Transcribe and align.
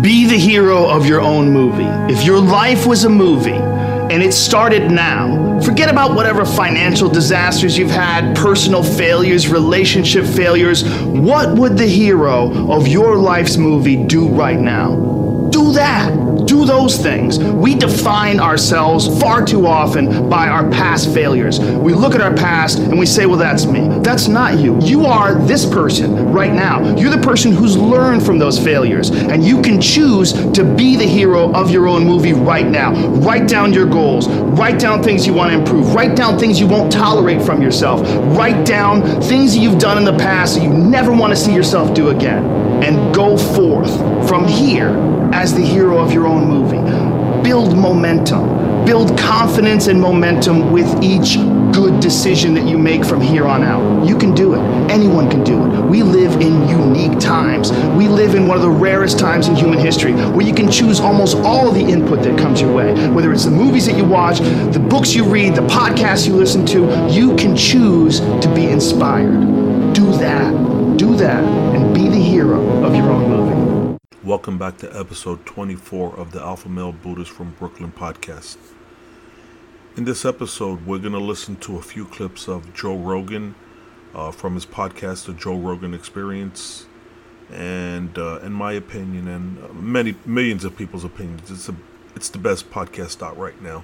Be 0.00 0.26
the 0.26 0.38
hero 0.38 0.88
of 0.88 1.06
your 1.06 1.20
own 1.20 1.50
movie. 1.50 2.12
If 2.12 2.24
your 2.24 2.38
life 2.38 2.86
was 2.86 3.04
a 3.04 3.08
movie 3.08 3.50
and 3.50 4.22
it 4.22 4.32
started 4.32 4.90
now, 4.90 5.60
forget 5.60 5.90
about 5.90 6.14
whatever 6.14 6.44
financial 6.44 7.08
disasters 7.08 7.76
you've 7.76 7.90
had, 7.90 8.36
personal 8.36 8.84
failures, 8.84 9.48
relationship 9.48 10.24
failures. 10.24 10.84
What 11.04 11.56
would 11.56 11.76
the 11.76 11.86
hero 11.86 12.70
of 12.70 12.86
your 12.86 13.16
life's 13.16 13.56
movie 13.56 13.96
do 14.04 14.28
right 14.28 14.58
now? 14.58 15.48
Do 15.50 15.72
that 15.72 16.27
those 16.68 16.98
things. 16.98 17.38
We 17.38 17.74
define 17.74 18.38
ourselves 18.38 19.18
far 19.20 19.44
too 19.44 19.66
often 19.66 20.28
by 20.28 20.48
our 20.48 20.70
past 20.70 21.12
failures. 21.12 21.58
We 21.58 21.94
look 21.94 22.14
at 22.14 22.20
our 22.20 22.34
past 22.34 22.78
and 22.78 22.98
we 22.98 23.06
say, 23.06 23.26
well, 23.26 23.38
that's 23.38 23.64
me. 23.64 23.88
That's 24.00 24.28
not 24.28 24.58
you. 24.58 24.78
You 24.80 25.06
are 25.06 25.34
this 25.34 25.64
person 25.64 26.30
right 26.30 26.52
now. 26.52 26.94
You're 26.96 27.10
the 27.10 27.26
person 27.26 27.52
who's 27.52 27.76
learned 27.76 28.24
from 28.24 28.38
those 28.38 28.62
failures. 28.62 29.10
And 29.10 29.42
you 29.42 29.62
can 29.62 29.80
choose 29.80 30.32
to 30.52 30.62
be 30.62 30.96
the 30.96 31.06
hero 31.06 31.52
of 31.54 31.70
your 31.70 31.88
own 31.88 32.04
movie 32.04 32.34
right 32.34 32.66
now. 32.66 32.92
Write 33.20 33.48
down 33.48 33.72
your 33.72 33.86
goals. 33.86 34.28
Write 34.28 34.78
down 34.78 35.02
things 35.02 35.26
you 35.26 35.32
want 35.32 35.50
to 35.50 35.58
improve. 35.58 35.94
Write 35.94 36.14
down 36.14 36.38
things 36.38 36.60
you 36.60 36.66
won't 36.66 36.92
tolerate 36.92 37.40
from 37.40 37.62
yourself. 37.62 38.02
Write 38.36 38.66
down 38.66 39.02
things 39.22 39.54
that 39.54 39.60
you've 39.60 39.78
done 39.78 39.96
in 39.96 40.04
the 40.04 40.16
past 40.18 40.56
that 40.56 40.62
you 40.62 40.72
never 40.72 41.12
want 41.12 41.32
to 41.32 41.36
see 41.36 41.54
yourself 41.54 41.94
do 41.94 42.10
again. 42.10 42.44
And 42.84 43.14
go 43.14 43.36
forth 43.38 43.90
from 44.28 44.46
here 44.46 45.17
as 45.32 45.54
the 45.54 45.64
hero 45.64 45.98
of 45.98 46.12
your 46.12 46.26
own 46.26 46.46
movie. 46.46 46.78
Build 47.42 47.76
momentum. 47.76 48.84
Build 48.84 49.18
confidence 49.18 49.86
and 49.86 50.00
momentum 50.00 50.72
with 50.72 51.02
each 51.02 51.36
good 51.72 52.00
decision 52.00 52.54
that 52.54 52.66
you 52.66 52.78
make 52.78 53.04
from 53.04 53.20
here 53.20 53.46
on 53.46 53.62
out. 53.62 54.06
You 54.06 54.16
can 54.16 54.34
do 54.34 54.54
it. 54.54 54.58
Anyone 54.90 55.30
can 55.30 55.44
do 55.44 55.64
it. 55.64 55.84
We 55.84 56.02
live 56.02 56.40
in 56.40 56.68
unique 56.68 57.18
times. 57.18 57.70
We 57.96 58.08
live 58.08 58.34
in 58.34 58.46
one 58.46 58.56
of 58.56 58.62
the 58.62 58.70
rarest 58.70 59.18
times 59.18 59.48
in 59.48 59.54
human 59.54 59.78
history 59.78 60.12
where 60.12 60.46
you 60.46 60.54
can 60.54 60.70
choose 60.70 61.00
almost 61.00 61.36
all 61.38 61.70
the 61.70 61.80
input 61.80 62.22
that 62.22 62.38
comes 62.38 62.60
your 62.60 62.74
way. 62.74 62.92
Whether 63.10 63.32
it's 63.32 63.44
the 63.44 63.50
movies 63.50 63.86
that 63.86 63.96
you 63.96 64.04
watch, 64.04 64.38
the 64.38 64.84
books 64.88 65.14
you 65.14 65.24
read, 65.24 65.54
the 65.54 65.62
podcasts 65.62 66.26
you 66.26 66.34
listen 66.34 66.64
to, 66.66 67.08
you 67.10 67.36
can 67.36 67.54
choose 67.54 68.20
to 68.20 68.52
be 68.54 68.66
inspired. 68.66 69.92
Do 69.92 70.10
that. 70.12 70.96
Do 70.96 71.14
that 71.16 71.44
and 71.44 71.94
be 71.94 72.08
the 72.08 72.16
hero 72.16 72.60
of 72.84 72.94
your 72.96 73.10
own. 73.10 73.27
Welcome 74.28 74.58
back 74.58 74.76
to 74.80 74.94
episode 74.94 75.46
24 75.46 76.16
of 76.16 76.32
the 76.32 76.40
Alpha 76.42 76.68
Male 76.68 76.92
Buddhist 76.92 77.30
from 77.30 77.52
Brooklyn 77.58 77.90
podcast. 77.96 78.58
In 79.96 80.04
this 80.04 80.26
episode, 80.26 80.84
we're 80.84 80.98
going 80.98 81.14
to 81.14 81.18
listen 81.18 81.56
to 81.60 81.78
a 81.78 81.80
few 81.80 82.04
clips 82.04 82.46
of 82.46 82.74
Joe 82.74 82.94
Rogan 82.94 83.54
uh, 84.14 84.30
from 84.30 84.52
his 84.52 84.66
podcast, 84.66 85.24
The 85.24 85.32
Joe 85.32 85.56
Rogan 85.56 85.94
Experience. 85.94 86.84
And 87.50 88.18
uh, 88.18 88.40
in 88.40 88.52
my 88.52 88.72
opinion, 88.72 89.28
and 89.28 89.72
many 89.82 90.14
millions 90.26 90.62
of 90.62 90.76
people's 90.76 91.04
opinions, 91.04 91.50
it's 91.50 91.70
a 91.70 91.74
it's 92.14 92.28
the 92.28 92.36
best 92.36 92.70
podcast 92.70 93.26
out 93.26 93.38
right 93.38 93.58
now. 93.62 93.82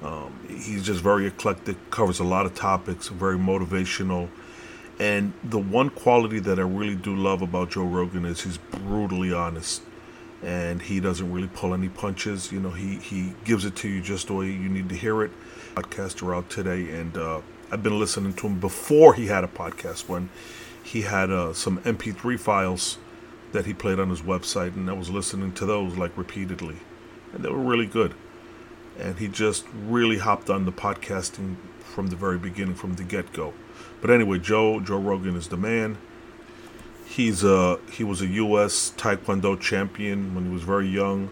Um, 0.00 0.32
he's 0.48 0.82
just 0.82 1.02
very 1.02 1.26
eclectic, 1.26 1.90
covers 1.90 2.20
a 2.20 2.24
lot 2.24 2.46
of 2.46 2.54
topics, 2.54 3.08
very 3.08 3.36
motivational 3.36 4.30
and 5.02 5.32
the 5.42 5.58
one 5.58 5.90
quality 5.90 6.38
that 6.38 6.60
I 6.60 6.62
really 6.62 6.94
do 6.94 7.16
love 7.16 7.42
about 7.42 7.70
Joe 7.70 7.82
Rogan 7.82 8.24
is 8.24 8.42
he's 8.42 8.58
brutally 8.58 9.32
honest 9.32 9.82
and 10.44 10.80
he 10.80 11.00
doesn't 11.00 11.32
really 11.32 11.48
pull 11.48 11.74
any 11.74 11.88
punches. 11.88 12.52
You 12.52 12.60
know, 12.60 12.70
he, 12.70 12.98
he 12.98 13.34
gives 13.44 13.64
it 13.64 13.74
to 13.76 13.88
you 13.88 14.00
just 14.00 14.28
the 14.28 14.34
way 14.34 14.46
you 14.46 14.68
need 14.68 14.88
to 14.90 14.94
hear 14.94 15.24
it. 15.24 15.32
Podcaster 15.74 16.32
out 16.36 16.48
today, 16.50 16.88
and 16.90 17.16
uh, 17.16 17.40
I've 17.72 17.82
been 17.82 17.98
listening 17.98 18.32
to 18.34 18.46
him 18.46 18.60
before 18.60 19.14
he 19.14 19.26
had 19.26 19.42
a 19.42 19.48
podcast 19.48 20.08
when 20.08 20.28
he 20.84 21.02
had 21.02 21.30
uh, 21.30 21.52
some 21.52 21.78
MP3 21.80 22.38
files 22.38 22.98
that 23.50 23.66
he 23.66 23.74
played 23.74 23.98
on 23.98 24.08
his 24.08 24.22
website, 24.22 24.76
and 24.76 24.88
I 24.88 24.92
was 24.92 25.10
listening 25.10 25.52
to 25.54 25.66
those 25.66 25.96
like 25.96 26.16
repeatedly, 26.16 26.76
and 27.32 27.44
they 27.44 27.48
were 27.48 27.58
really 27.58 27.86
good. 27.86 28.14
And 28.98 29.18
he 29.18 29.28
just 29.28 29.64
really 29.72 30.18
hopped 30.18 30.50
on 30.50 30.64
the 30.64 30.72
podcasting 30.72 31.56
from 31.82 32.08
the 32.08 32.16
very 32.16 32.38
beginning, 32.38 32.74
from 32.74 32.94
the 32.94 33.02
get 33.02 33.32
go. 33.32 33.52
But 34.00 34.10
anyway, 34.10 34.38
Joe 34.38 34.80
Joe 34.80 34.98
Rogan 34.98 35.36
is 35.36 35.48
the 35.48 35.56
man. 35.56 35.98
He's 37.06 37.44
a 37.44 37.78
he 37.92 38.04
was 38.04 38.20
a 38.22 38.26
U.S. 38.26 38.92
Taekwondo 38.96 39.60
champion 39.60 40.34
when 40.34 40.46
he 40.46 40.50
was 40.50 40.62
very 40.62 40.88
young, 40.88 41.30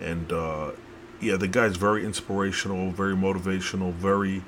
and 0.00 0.30
uh, 0.32 0.72
yeah, 1.20 1.36
the 1.36 1.48
guy's 1.48 1.76
very 1.76 2.04
inspirational, 2.04 2.90
very 2.90 3.14
motivational, 3.14 3.92
very 3.92 4.42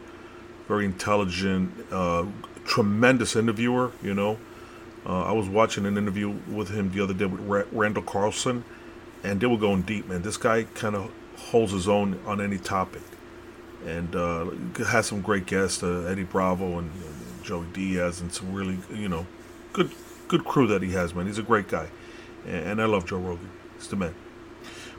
very 0.69 0.85
intelligent, 0.85 1.73
uh, 1.91 2.27
tremendous 2.65 3.35
interviewer. 3.35 3.93
You 4.03 4.15
know, 4.15 4.39
uh, 5.07 5.25
I 5.25 5.33
was 5.33 5.49
watching 5.49 5.87
an 5.87 5.97
interview 5.97 6.29
with 6.29 6.69
him 6.69 6.93
the 6.93 7.03
other 7.03 7.15
day 7.15 7.25
with 7.25 7.41
Ra- 7.41 7.65
Randall 7.73 8.03
Carlson, 8.03 8.65
and 9.25 9.41
they 9.41 9.47
were 9.47 9.59
going 9.59 9.83
deep, 9.83 10.07
man. 10.07 10.23
This 10.23 10.37
guy 10.37 10.65
kind 10.75 10.95
of 10.95 11.11
holds 11.51 11.73
his 11.73 11.89
own 11.89 12.21
on 12.27 12.41
any 12.41 12.59
topic, 12.59 13.03
and 13.87 14.15
uh, 14.15 14.51
has 14.87 15.07
some 15.07 15.21
great 15.21 15.47
guests, 15.47 15.83
uh, 15.83 16.07
Eddie 16.11 16.25
Bravo 16.25 16.79
and, 16.79 16.91
and 16.91 17.45
Joey 17.45 17.67
Diaz 17.73 18.21
and 18.21 18.33
some 18.33 18.53
really, 18.53 18.79
you 18.93 19.09
know, 19.09 19.27
good 19.73 19.91
good 20.29 20.45
crew 20.45 20.67
that 20.67 20.83
he 20.83 20.93
has, 20.93 21.15
man. 21.15 21.27
He's 21.27 21.39
a 21.39 21.43
great 21.43 21.69
guy. 21.69 21.89
And 22.47 22.81
I 22.81 22.85
love 22.85 23.07
Joe 23.07 23.19
Rogan. 23.19 23.51
He's 23.77 23.89
the 23.89 23.97
man. 23.97 24.15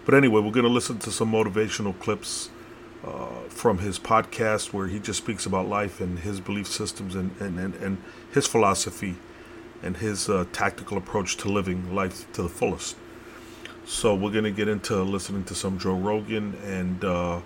But 0.05 0.15
anyway, 0.15 0.41
we're 0.41 0.51
going 0.51 0.65
to 0.65 0.71
listen 0.71 0.97
to 0.99 1.11
some 1.11 1.31
motivational 1.31 1.97
clips 1.99 2.49
uh, 3.05 3.27
from 3.47 3.79
his 3.79 3.99
podcast 3.99 4.73
where 4.73 4.87
he 4.87 4.99
just 4.99 5.19
speaks 5.19 5.45
about 5.45 5.67
life 5.67 6.01
and 6.01 6.19
his 6.19 6.39
belief 6.39 6.67
systems 6.67 7.15
and, 7.15 7.31
and, 7.39 7.57
and, 7.59 7.75
and 7.75 7.97
his 8.31 8.47
philosophy 8.47 9.15
and 9.81 9.97
his 9.97 10.27
uh, 10.27 10.45
tactical 10.51 10.97
approach 10.97 11.37
to 11.37 11.49
living 11.49 11.93
life 11.93 12.31
to 12.33 12.41
the 12.41 12.49
fullest. 12.49 12.95
So 13.85 14.15
we're 14.15 14.31
to 14.43 14.51
get 14.51 14.67
into 14.67 15.01
listening 15.03 15.43
to 15.45 15.55
some 15.55 15.79
Joe 15.79 15.95
Rogan 15.95 16.55
and. 16.65 17.03
Uh, 17.03 17.41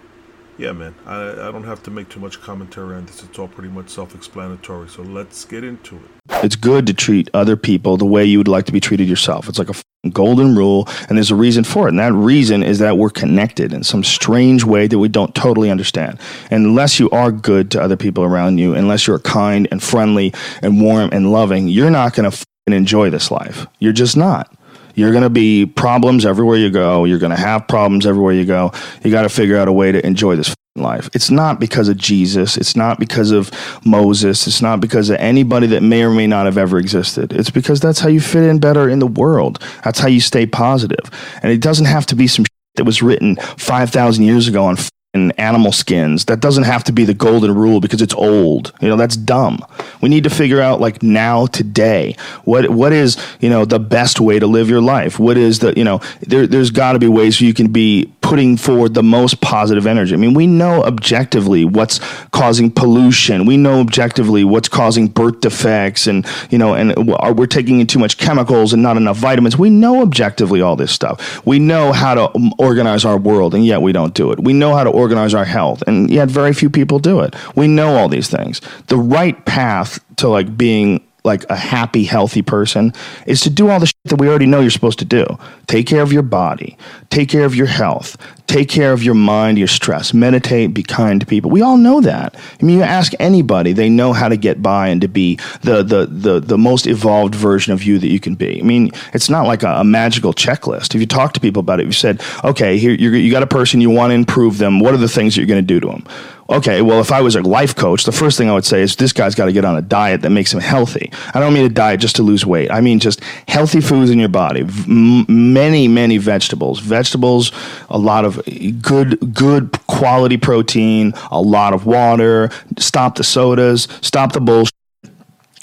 yeah, 0.57 0.71
man, 0.71 0.93
I, 1.05 1.31
I 1.31 1.51
don't 1.51 1.63
have 1.63 1.81
to 1.83 1.91
make 1.91 2.09
too 2.09 2.19
much 2.19 2.39
commentary 2.39 2.95
on 2.95 3.05
this. 3.05 3.23
It's 3.23 3.39
all 3.39 3.47
pretty 3.47 3.69
much 3.69 3.89
self 3.89 4.13
explanatory. 4.13 4.87
So 4.87 5.01
let's 5.01 5.45
get 5.45 5.63
into 5.63 5.95
it. 5.95 6.01
It's 6.43 6.55
good 6.55 6.85
to 6.87 6.93
treat 6.93 7.29
other 7.33 7.55
people 7.55 7.97
the 7.97 8.05
way 8.05 8.23
you 8.23 8.37
would 8.37 8.47
like 8.47 8.65
to 8.65 8.71
be 8.71 8.79
treated 8.79 9.07
yourself. 9.07 9.49
It's 9.49 9.57
like 9.57 9.69
a 9.69 10.09
golden 10.09 10.55
rule, 10.55 10.87
and 11.09 11.17
there's 11.17 11.31
a 11.31 11.35
reason 11.35 11.63
for 11.63 11.87
it. 11.87 11.89
And 11.89 11.99
that 11.99 12.13
reason 12.13 12.61
is 12.61 12.79
that 12.79 12.97
we're 12.97 13.09
connected 13.09 13.73
in 13.73 13.83
some 13.83 14.03
strange 14.03 14.63
way 14.63 14.85
that 14.87 14.99
we 14.99 15.07
don't 15.07 15.33
totally 15.33 15.71
understand. 15.71 16.19
And 16.51 16.65
unless 16.65 16.99
you 16.99 17.09
are 17.09 17.31
good 17.31 17.71
to 17.71 17.81
other 17.81 17.97
people 17.97 18.23
around 18.23 18.59
you, 18.59 18.75
unless 18.75 19.07
you're 19.07 19.19
kind 19.19 19.67
and 19.71 19.81
friendly 19.81 20.33
and 20.61 20.81
warm 20.81 21.09
and 21.11 21.31
loving, 21.31 21.67
you're 21.67 21.89
not 21.89 22.13
to 22.13 22.45
enjoy 22.67 23.09
this 23.09 23.31
life. 23.31 23.65
You're 23.79 23.93
just 23.93 24.15
not. 24.15 24.55
You're 24.95 25.11
going 25.11 25.23
to 25.23 25.29
be 25.29 25.65
problems 25.65 26.25
everywhere 26.25 26.57
you 26.57 26.69
go. 26.69 27.05
You're 27.05 27.19
going 27.19 27.31
to 27.31 27.37
have 27.37 27.67
problems 27.67 28.05
everywhere 28.05 28.33
you 28.33 28.45
go. 28.45 28.71
You 29.03 29.11
got 29.11 29.23
to 29.23 29.29
figure 29.29 29.57
out 29.57 29.67
a 29.67 29.73
way 29.73 29.91
to 29.91 30.05
enjoy 30.05 30.35
this 30.35 30.53
life. 30.75 31.09
It's 31.13 31.29
not 31.29 31.59
because 31.59 31.87
of 31.87 31.97
Jesus. 31.97 32.57
It's 32.57 32.75
not 32.75 32.99
because 32.99 33.31
of 33.31 33.51
Moses. 33.85 34.47
It's 34.47 34.61
not 34.61 34.79
because 34.79 35.09
of 35.09 35.17
anybody 35.17 35.67
that 35.67 35.83
may 35.83 36.03
or 36.03 36.09
may 36.09 36.27
not 36.27 36.45
have 36.45 36.57
ever 36.57 36.77
existed. 36.79 37.31
It's 37.33 37.51
because 37.51 37.79
that's 37.79 37.99
how 37.99 38.09
you 38.09 38.19
fit 38.19 38.43
in 38.43 38.59
better 38.59 38.89
in 38.89 38.99
the 38.99 39.07
world. 39.07 39.59
That's 39.83 39.99
how 39.99 40.07
you 40.07 40.19
stay 40.19 40.45
positive. 40.45 41.11
And 41.43 41.51
it 41.51 41.61
doesn't 41.61 41.85
have 41.85 42.05
to 42.07 42.15
be 42.15 42.27
some 42.27 42.45
that 42.75 42.85
was 42.85 43.03
written 43.03 43.35
5,000 43.35 44.23
years 44.23 44.47
ago 44.47 44.65
on 44.65 44.77
and 45.13 45.37
animal 45.39 45.71
skins. 45.71 46.25
That 46.25 46.39
doesn't 46.39 46.63
have 46.63 46.83
to 46.85 46.91
be 46.91 47.05
the 47.05 47.13
golden 47.13 47.53
rule 47.53 47.79
because 47.79 48.01
it's 48.01 48.13
old. 48.13 48.73
You 48.81 48.89
know, 48.89 48.95
that's 48.95 49.15
dumb. 49.15 49.63
We 50.01 50.09
need 50.09 50.23
to 50.23 50.29
figure 50.29 50.59
out 50.59 50.81
like 50.81 51.03
now 51.03 51.45
today 51.45 52.15
what 52.45 52.69
what 52.69 52.93
is, 52.93 53.17
you 53.39 53.49
know, 53.49 53.65
the 53.65 53.79
best 53.79 54.19
way 54.19 54.39
to 54.39 54.47
live 54.47 54.69
your 54.69 54.81
life? 54.81 55.19
What 55.19 55.37
is 55.37 55.59
the, 55.59 55.73
you 55.77 55.83
know, 55.83 56.01
there 56.21 56.47
there's 56.47 56.71
got 56.71 56.93
to 56.93 56.99
be 56.99 57.07
ways 57.07 57.39
you 57.39 57.53
can 57.53 57.71
be 57.71 58.11
putting 58.23 58.57
forward 58.57 58.93
the 58.95 59.03
most 59.03 59.41
positive 59.41 59.85
energy. 59.85 60.13
I 60.13 60.17
mean, 60.17 60.33
we 60.33 60.47
know 60.47 60.83
objectively 60.83 61.65
what's 61.65 61.99
causing 62.31 62.71
pollution. 62.71 63.45
We 63.45 63.57
know 63.57 63.79
objectively 63.79 64.43
what's 64.43 64.69
causing 64.69 65.07
birth 65.07 65.41
defects 65.41 66.07
and, 66.07 66.25
you 66.49 66.57
know, 66.57 66.73
and 66.73 66.95
we're 67.37 67.45
taking 67.45 67.81
in 67.81 67.85
too 67.85 67.99
much 67.99 68.17
chemicals 68.17 68.73
and 68.73 68.81
not 68.81 68.97
enough 68.97 69.17
vitamins. 69.17 69.57
We 69.57 69.69
know 69.69 70.01
objectively 70.01 70.61
all 70.61 70.75
this 70.75 70.91
stuff. 70.91 71.45
We 71.45 71.59
know 71.59 71.91
how 71.91 72.15
to 72.15 72.35
um, 72.35 72.53
organize 72.57 73.05
our 73.05 73.17
world 73.17 73.53
and 73.53 73.65
yet 73.65 73.81
we 73.81 73.91
don't 73.91 74.15
do 74.15 74.31
it. 74.31 74.39
We 74.39 74.53
know 74.53 74.73
how 74.73 74.85
to 74.85 74.89
organize 75.03 75.33
our 75.33 75.45
health, 75.45 75.83
and 75.85 76.09
yet 76.09 76.29
very 76.29 76.53
few 76.53 76.69
people 76.69 76.97
do 76.97 77.19
it. 77.19 77.35
We 77.55 77.67
know 77.67 77.95
all 77.97 78.09
these 78.09 78.29
things. 78.29 78.61
The 78.87 78.97
right 78.97 79.45
path 79.45 79.99
to 80.17 80.29
like 80.29 80.57
being 80.57 81.05
like 81.23 81.45
a 81.49 81.55
happy, 81.55 82.03
healthy 82.03 82.41
person 82.41 82.93
is 83.25 83.39
to 83.41 83.49
do 83.49 83.69
all 83.69 83.79
the 83.79 83.85
shit 83.85 83.95
that 84.05 84.19
we 84.19 84.27
already 84.27 84.45
know 84.45 84.59
you're 84.59 84.71
supposed 84.71 84.99
to 84.99 85.05
do. 85.05 85.25
Take 85.67 85.87
care 85.87 86.01
of 86.01 86.11
your 86.11 86.23
body, 86.23 86.77
take 87.09 87.29
care 87.29 87.45
of 87.45 87.55
your 87.55 87.67
health, 87.67 88.17
Take 88.47 88.69
care 88.69 88.91
of 88.91 89.01
your 89.03 89.15
mind, 89.15 89.57
your 89.57 89.67
stress. 89.67 90.13
Meditate, 90.13 90.73
be 90.73 90.83
kind 90.83 91.19
to 91.21 91.25
people. 91.25 91.49
We 91.49 91.61
all 91.61 91.77
know 91.77 92.01
that. 92.01 92.35
I 92.61 92.65
mean, 92.65 92.77
you 92.77 92.83
ask 92.83 93.13
anybody, 93.19 93.71
they 93.71 93.89
know 93.89 94.13
how 94.13 94.27
to 94.29 94.37
get 94.37 94.61
by 94.61 94.89
and 94.89 95.01
to 95.01 95.07
be 95.07 95.37
the, 95.61 95.81
the, 95.81 96.05
the, 96.05 96.39
the 96.39 96.57
most 96.57 96.85
evolved 96.85 97.35
version 97.35 97.73
of 97.73 97.83
you 97.83 97.97
that 97.99 98.09
you 98.09 98.19
can 98.19 98.35
be. 98.35 98.59
I 98.59 98.63
mean, 98.63 98.91
it's 99.13 99.29
not 99.29 99.47
like 99.47 99.63
a, 99.63 99.75
a 99.75 99.83
magical 99.83 100.33
checklist. 100.33 100.93
If 100.93 101.01
you 101.01 101.07
talk 101.07 101.33
to 101.33 101.39
people 101.39 101.61
about 101.61 101.79
it, 101.79 101.85
you 101.85 101.93
said, 101.93 102.21
okay, 102.43 102.77
here 102.77 102.91
you 102.91 103.31
got 103.31 103.43
a 103.43 103.47
person, 103.47 103.81
you 103.81 103.89
want 103.89 104.11
to 104.11 104.15
improve 104.15 104.57
them. 104.57 104.79
What 104.79 104.93
are 104.93 104.97
the 104.97 105.09
things 105.09 105.33
that 105.33 105.41
you're 105.41 105.47
going 105.47 105.65
to 105.65 105.67
do 105.67 105.79
to 105.79 105.87
them? 105.87 106.05
okay, 106.49 106.81
well, 106.81 106.99
if 106.99 107.11
I 107.11 107.21
was 107.21 107.35
a 107.35 107.41
life 107.41 107.75
coach, 107.75 108.03
the 108.03 108.11
first 108.11 108.37
thing 108.37 108.49
I 108.49 108.53
would 108.53 108.65
say 108.65 108.81
is 108.81 108.95
this 108.95 109.13
guy's 109.13 109.35
got 109.35 109.45
to 109.45 109.53
get 109.53 109.65
on 109.65 109.77
a 109.77 109.81
diet 109.81 110.21
that 110.21 110.29
makes 110.29 110.53
him 110.53 110.59
healthy. 110.59 111.11
I 111.33 111.39
don't 111.39 111.53
mean 111.53 111.65
a 111.65 111.69
diet 111.69 111.99
just 111.99 112.15
to 112.17 112.23
lose 112.23 112.45
weight. 112.45 112.71
I 112.71 112.81
mean 112.81 112.99
just 112.99 113.23
healthy 113.47 113.81
foods 113.81 114.11
in 114.11 114.19
your 114.19 114.29
body. 114.29 114.63
V- 114.63 115.25
many, 115.27 115.87
many 115.87 116.17
vegetables. 116.17 116.79
Vegetables, 116.79 117.51
a 117.89 117.97
lot 117.97 118.25
of 118.25 118.32
good, 118.81 119.33
good 119.33 119.71
quality 119.87 120.37
protein, 120.37 121.13
a 121.31 121.41
lot 121.41 121.73
of 121.73 121.85
water. 121.85 122.49
Stop 122.77 123.15
the 123.15 123.23
sodas. 123.23 123.87
Stop 124.01 124.33
the 124.33 124.41
bullshit 124.41 124.72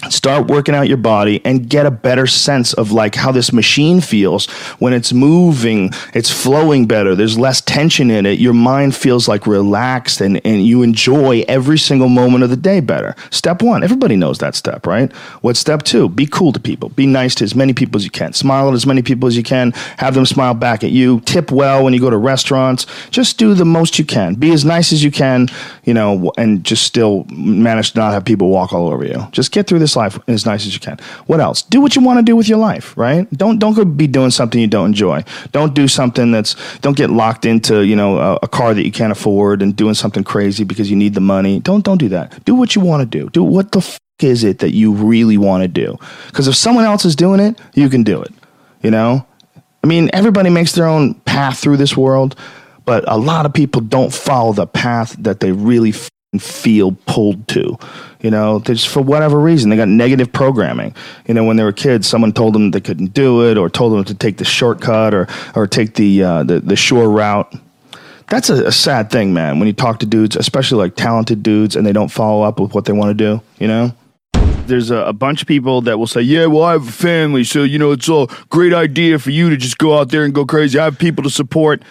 start 0.08 0.48
working 0.48 0.74
out 0.74 0.88
your 0.88 0.96
body 0.96 1.42
and 1.44 1.68
get 1.68 1.84
a 1.84 1.90
better 1.90 2.26
sense 2.26 2.72
of 2.72 2.92
like 2.92 3.14
how 3.14 3.30
this 3.32 3.52
machine 3.52 4.00
feels. 4.00 4.46
When 4.78 4.92
it's 4.92 5.12
moving 5.12 5.90
it's 6.14 6.30
flowing 6.30 6.86
better. 6.86 7.14
There's 7.14 7.38
less 7.38 7.60
tension 7.60 8.10
in 8.10 8.24
it. 8.26 8.38
Your 8.38 8.54
mind 8.54 8.96
feels 8.96 9.28
like 9.28 9.46
relaxed 9.46 10.20
and, 10.20 10.40
and 10.44 10.64
you 10.64 10.82
enjoy 10.82 11.44
every 11.48 11.78
single 11.78 12.08
moment 12.08 12.44
of 12.44 12.50
the 12.50 12.56
day 12.56 12.80
better. 12.80 13.14
Step 13.30 13.62
one 13.62 13.82
everybody 13.82 14.16
knows 14.16 14.38
that 14.38 14.54
step 14.54 14.86
right? 14.86 15.12
What's 15.42 15.60
step 15.60 15.82
two? 15.82 16.08
Be 16.08 16.26
cool 16.26 16.52
to 16.52 16.60
people. 16.60 16.88
Be 16.90 17.06
nice 17.06 17.34
to 17.36 17.44
as 17.44 17.54
many 17.54 17.74
people 17.74 17.98
as 17.98 18.04
you 18.04 18.10
can. 18.10 18.32
Smile 18.32 18.68
at 18.68 18.74
as 18.74 18.86
many 18.86 19.02
people 19.02 19.26
as 19.26 19.36
you 19.36 19.42
can. 19.42 19.72
Have 19.98 20.14
them 20.14 20.26
smile 20.26 20.54
back 20.54 20.82
at 20.84 20.90
you. 20.90 21.20
Tip 21.20 21.50
well 21.50 21.84
when 21.84 21.92
you 21.92 22.00
go 22.00 22.10
to 22.10 22.16
restaurants. 22.16 22.86
Just 23.10 23.38
do 23.38 23.54
the 23.54 23.64
most 23.64 23.98
you 23.98 24.04
can. 24.04 24.34
Be 24.34 24.52
as 24.52 24.64
nice 24.64 24.92
as 24.92 25.04
you 25.04 25.10
can 25.10 25.48
you 25.84 25.94
know 25.94 26.32
and 26.38 26.64
just 26.64 26.84
still 26.84 27.24
manage 27.30 27.92
to 27.92 27.98
not 27.98 28.12
have 28.12 28.24
people 28.24 28.48
walk 28.48 28.72
all 28.72 28.88
over 28.88 29.04
you. 29.04 29.26
Just 29.32 29.52
get 29.52 29.66
through 29.66 29.80
this 29.80 29.89
this 29.90 29.96
life 29.96 30.18
as 30.28 30.46
nice 30.46 30.66
as 30.66 30.74
you 30.74 30.80
can. 30.80 30.98
What 31.26 31.40
else? 31.40 31.62
Do 31.62 31.80
what 31.80 31.96
you 31.96 32.02
want 32.02 32.18
to 32.18 32.22
do 32.22 32.36
with 32.36 32.48
your 32.48 32.58
life, 32.58 32.96
right? 32.96 33.30
Don't 33.32 33.58
don't 33.58 33.74
go 33.74 33.84
be 33.84 34.06
doing 34.06 34.30
something 34.30 34.60
you 34.60 34.66
don't 34.66 34.86
enjoy. 34.86 35.24
Don't 35.52 35.74
do 35.74 35.88
something 35.88 36.30
that's 36.30 36.56
don't 36.80 36.96
get 36.96 37.10
locked 37.10 37.44
into 37.44 37.84
you 37.84 37.96
know 37.96 38.18
a, 38.18 38.38
a 38.42 38.48
car 38.48 38.74
that 38.74 38.84
you 38.84 38.92
can't 38.92 39.12
afford 39.12 39.62
and 39.62 39.74
doing 39.74 39.94
something 39.94 40.24
crazy 40.24 40.64
because 40.64 40.90
you 40.90 40.96
need 40.96 41.14
the 41.14 41.20
money. 41.20 41.60
Don't 41.60 41.84
don't 41.84 41.98
do 41.98 42.08
that. 42.10 42.44
Do 42.44 42.54
what 42.54 42.74
you 42.74 42.80
want 42.82 43.00
to 43.02 43.18
do. 43.18 43.28
Do 43.30 43.42
what 43.42 43.72
the 43.72 43.80
f- 43.80 43.98
is 44.20 44.44
it 44.44 44.58
that 44.58 44.72
you 44.72 44.92
really 44.92 45.38
want 45.38 45.62
to 45.62 45.68
do? 45.68 45.98
Because 46.26 46.46
if 46.46 46.54
someone 46.54 46.84
else 46.84 47.04
is 47.04 47.16
doing 47.16 47.40
it, 47.40 47.58
you 47.74 47.88
can 47.88 48.02
do 48.02 48.20
it. 48.22 48.32
You 48.82 48.90
know, 48.90 49.26
I 49.82 49.86
mean, 49.86 50.10
everybody 50.12 50.50
makes 50.50 50.72
their 50.72 50.86
own 50.86 51.14
path 51.14 51.58
through 51.58 51.78
this 51.78 51.96
world, 51.96 52.36
but 52.84 53.04
a 53.06 53.16
lot 53.16 53.46
of 53.46 53.52
people 53.52 53.80
don't 53.80 54.12
follow 54.12 54.52
the 54.52 54.66
path 54.66 55.16
that 55.18 55.40
they 55.40 55.52
really 55.52 55.90
f- 55.90 56.08
feel 56.38 56.92
pulled 57.06 57.48
to. 57.48 57.76
You 58.20 58.30
know, 58.30 58.60
just 58.60 58.88
for 58.88 59.00
whatever 59.00 59.38
reason, 59.38 59.70
they 59.70 59.76
got 59.76 59.88
negative 59.88 60.32
programming. 60.32 60.94
You 61.26 61.34
know, 61.34 61.44
when 61.44 61.56
they 61.56 61.64
were 61.64 61.72
kids, 61.72 62.06
someone 62.06 62.32
told 62.32 62.54
them 62.54 62.70
they 62.70 62.80
couldn't 62.80 63.14
do 63.14 63.48
it, 63.48 63.56
or 63.56 63.68
told 63.68 63.92
them 63.92 64.04
to 64.04 64.14
take 64.14 64.36
the 64.36 64.44
shortcut, 64.44 65.14
or 65.14 65.26
or 65.54 65.66
take 65.66 65.94
the 65.94 66.22
uh, 66.22 66.42
the, 66.44 66.60
the 66.60 66.76
shore 66.76 67.10
route. 67.10 67.52
That's 68.28 68.48
a, 68.48 68.66
a, 68.66 68.72
sad 68.72 69.10
thing, 69.10 69.34
man. 69.34 69.58
When 69.58 69.66
you 69.66 69.72
talk 69.72 69.98
to 70.00 70.06
dudes, 70.06 70.36
especially 70.36 70.78
like 70.78 70.94
talented 70.94 71.42
dudes, 71.42 71.74
and 71.74 71.84
they 71.84 71.92
don't 71.92 72.10
follow 72.10 72.42
up 72.42 72.60
with 72.60 72.74
what 72.74 72.84
they 72.84 72.92
want 72.92 73.10
to 73.10 73.14
do. 73.14 73.42
You 73.58 73.66
know, 73.66 73.92
there's 74.66 74.92
a, 74.92 74.98
a, 74.98 75.12
bunch 75.12 75.42
of 75.42 75.48
people 75.48 75.80
that 75.82 75.98
will 75.98 76.06
say, 76.06 76.20
"Yeah, 76.20 76.46
well, 76.46 76.62
I 76.62 76.72
have 76.72 76.86
a 76.86 76.92
family, 76.92 77.42
so 77.42 77.64
you 77.64 77.78
know, 77.78 77.90
it's 77.90 78.08
a 78.08 78.28
great 78.50 78.72
idea 78.72 79.18
for 79.18 79.30
you 79.30 79.50
to 79.50 79.56
just 79.56 79.78
go 79.78 79.98
out 79.98 80.10
there 80.10 80.22
and 80.22 80.32
go 80.32 80.46
crazy. 80.46 80.78
I 80.78 80.84
have 80.84 80.98
people 80.98 81.24
to 81.24 81.30
support." 81.30 81.82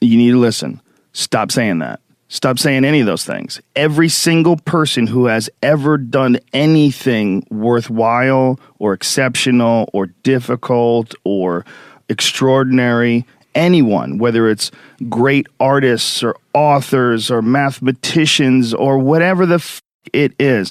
You 0.00 0.16
need 0.16 0.30
to 0.30 0.38
listen. 0.38 0.80
Stop 1.12 1.50
saying 1.50 1.80
that. 1.80 1.98
Stop 2.30 2.58
saying 2.58 2.84
any 2.84 3.00
of 3.00 3.06
those 3.06 3.24
things. 3.24 3.60
Every 3.74 4.10
single 4.10 4.58
person 4.58 5.06
who 5.06 5.26
has 5.26 5.48
ever 5.62 5.96
done 5.96 6.38
anything 6.52 7.46
worthwhile 7.50 8.60
or 8.78 8.92
exceptional 8.92 9.88
or 9.94 10.06
difficult 10.24 11.14
or 11.24 11.64
extraordinary, 12.10 13.24
anyone, 13.54 14.18
whether 14.18 14.46
it's 14.46 14.70
great 15.08 15.46
artists 15.58 16.22
or 16.22 16.36
authors 16.52 17.30
or 17.30 17.40
mathematicians 17.40 18.74
or 18.74 18.98
whatever 18.98 19.46
the 19.46 19.54
f- 19.54 19.80
it 20.12 20.34
is, 20.38 20.70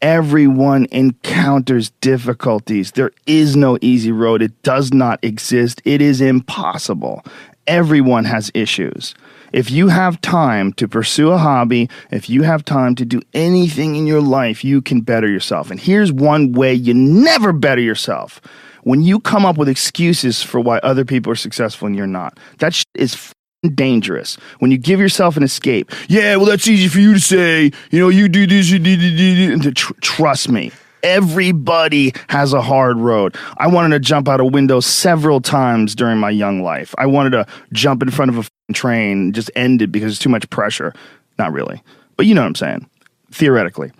everyone 0.00 0.86
encounters 0.92 1.90
difficulties. 2.00 2.92
There 2.92 3.12
is 3.26 3.54
no 3.54 3.76
easy 3.82 4.12
road. 4.12 4.40
It 4.40 4.62
does 4.62 4.94
not 4.94 5.18
exist. 5.22 5.82
It 5.84 6.00
is 6.00 6.22
impossible. 6.22 7.22
Everyone 7.66 8.24
has 8.24 8.50
issues. 8.54 9.14
If 9.52 9.70
you 9.70 9.88
have 9.88 10.20
time 10.20 10.72
to 10.74 10.88
pursue 10.88 11.30
a 11.30 11.38
hobby, 11.38 11.88
if 12.10 12.28
you 12.28 12.42
have 12.42 12.64
time 12.64 12.94
to 12.96 13.04
do 13.04 13.20
anything 13.34 13.96
in 13.96 14.06
your 14.06 14.20
life, 14.20 14.64
you 14.64 14.82
can 14.82 15.00
better 15.00 15.28
yourself. 15.28 15.70
And 15.70 15.80
here's 15.80 16.12
one 16.12 16.52
way 16.52 16.74
you 16.74 16.94
never 16.94 17.52
better 17.52 17.80
yourself 17.80 18.40
when 18.82 19.02
you 19.02 19.18
come 19.18 19.44
up 19.44 19.58
with 19.58 19.68
excuses 19.68 20.42
for 20.42 20.60
why 20.60 20.78
other 20.78 21.04
people 21.04 21.32
are 21.32 21.36
successful 21.36 21.86
and 21.86 21.96
you're 21.96 22.06
not. 22.06 22.38
That 22.58 22.80
is 22.94 23.32
dangerous. 23.74 24.36
When 24.58 24.70
you 24.70 24.78
give 24.78 25.00
yourself 25.00 25.36
an 25.36 25.42
escape, 25.42 25.90
yeah, 26.08 26.36
well, 26.36 26.46
that's 26.46 26.68
easy 26.68 26.88
for 26.88 27.00
you 27.00 27.14
to 27.14 27.20
say. 27.20 27.72
You 27.90 28.00
know, 28.00 28.08
you 28.08 28.28
do 28.28 28.46
this, 28.46 28.70
you 28.70 28.78
do, 28.78 28.96
do, 28.96 29.16
do, 29.16 29.58
do. 29.58 29.70
Tr- 29.72 29.92
trust 30.00 30.48
me. 30.48 30.70
Everybody 31.02 32.12
has 32.28 32.52
a 32.52 32.60
hard 32.60 32.96
road. 32.98 33.36
I 33.58 33.68
wanted 33.68 33.90
to 33.90 34.00
jump 34.00 34.28
out 34.28 34.40
a 34.40 34.44
window 34.44 34.80
several 34.80 35.40
times 35.40 35.94
during 35.94 36.18
my 36.18 36.30
young 36.30 36.62
life. 36.62 36.94
I 36.98 37.06
wanted 37.06 37.30
to 37.30 37.46
jump 37.72 38.02
in 38.02 38.10
front 38.10 38.30
of 38.30 38.38
a 38.38 38.48
train, 38.74 39.32
just 39.32 39.50
ended 39.54 39.92
because 39.92 40.12
it's 40.12 40.22
too 40.22 40.28
much 40.28 40.48
pressure. 40.50 40.92
Not 41.38 41.52
really, 41.52 41.82
but 42.16 42.26
you 42.26 42.34
know 42.34 42.42
what 42.42 42.48
I'm 42.48 42.54
saying. 42.54 42.90
Theoretically, 43.30 43.92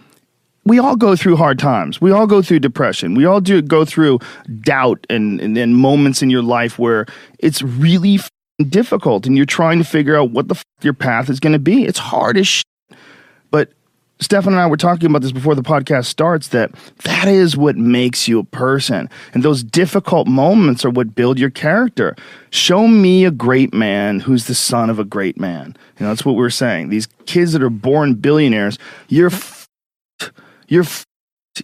we 0.65 0.79
all 0.79 0.97
go 0.97 1.15
through 1.17 1.37
hard 1.37 1.59
times. 1.59 2.01
We 2.01 2.11
all 2.11 2.27
go 2.27 2.43
through 2.43 2.61
depression. 2.61 3.15
We 3.15 3.25
all 3.25 3.41
do 3.41 3.63
go 3.63 3.85
through 3.85 4.19
doubt 4.61 5.07
and 5.09 5.41
and, 5.41 5.77
moments 5.77 6.23
in 6.23 6.31
your 6.31 6.43
life 6.43 6.79
where 6.79 7.07
it's 7.39 7.63
really 7.63 8.19
difficult 8.69 9.27
and 9.27 9.37
you're 9.37 9.47
trying 9.47 9.79
to 9.79 9.85
figure 9.85 10.17
out 10.17 10.31
what 10.31 10.49
the 10.49 10.55
f- 10.55 10.65
your 10.83 10.95
path 10.95 11.29
is 11.29 11.41
going 11.41 11.53
to 11.53 11.59
be. 11.59 11.85
It's 11.85 11.99
hard 11.99 12.37
as 12.37 12.49
shit. 12.49 12.65
But 13.51 13.71
Stefan 14.19 14.55
and 14.55 14.61
I 14.61 14.67
were 14.67 14.79
talking 14.79 15.07
about 15.11 15.21
this 15.23 15.33
before 15.33 15.55
the 15.55 15.63
podcast 15.63 16.07
starts 16.07 16.49
that 16.49 16.73
that 17.05 17.29
is 17.29 17.57
what 17.57 17.77
makes 17.77 18.27
you 18.27 18.39
a 18.39 18.45
person. 18.45 19.11
And 19.35 19.43
those 19.43 19.63
difficult 19.63 20.27
moments 20.27 20.85
are 20.85 20.91
what 20.91 21.15
build 21.15 21.39
your 21.39 21.51
character. 21.51 22.17
Show 22.51 22.89
me 22.89 23.25
a 23.25 23.31
great 23.31 23.75
man 23.75 24.21
who's 24.21 24.47
the 24.47 24.55
son 24.55 24.89
of 24.89 24.99
a 24.99 25.05
great 25.05 25.39
man. 25.39 25.77
You 25.99 26.05
know, 26.05 26.11
that's 26.11 26.25
what 26.25 26.35
we 26.35 26.45
are 26.45 26.51
saying. 26.51 26.89
These 26.89 27.09
kids 27.27 27.53
that 27.53 27.63
are 27.63 27.71
born 27.71 28.15
billionaires, 28.15 28.79
you're 29.09 29.31
f- 29.31 29.67
you're 30.69 30.85
f- 30.85 31.05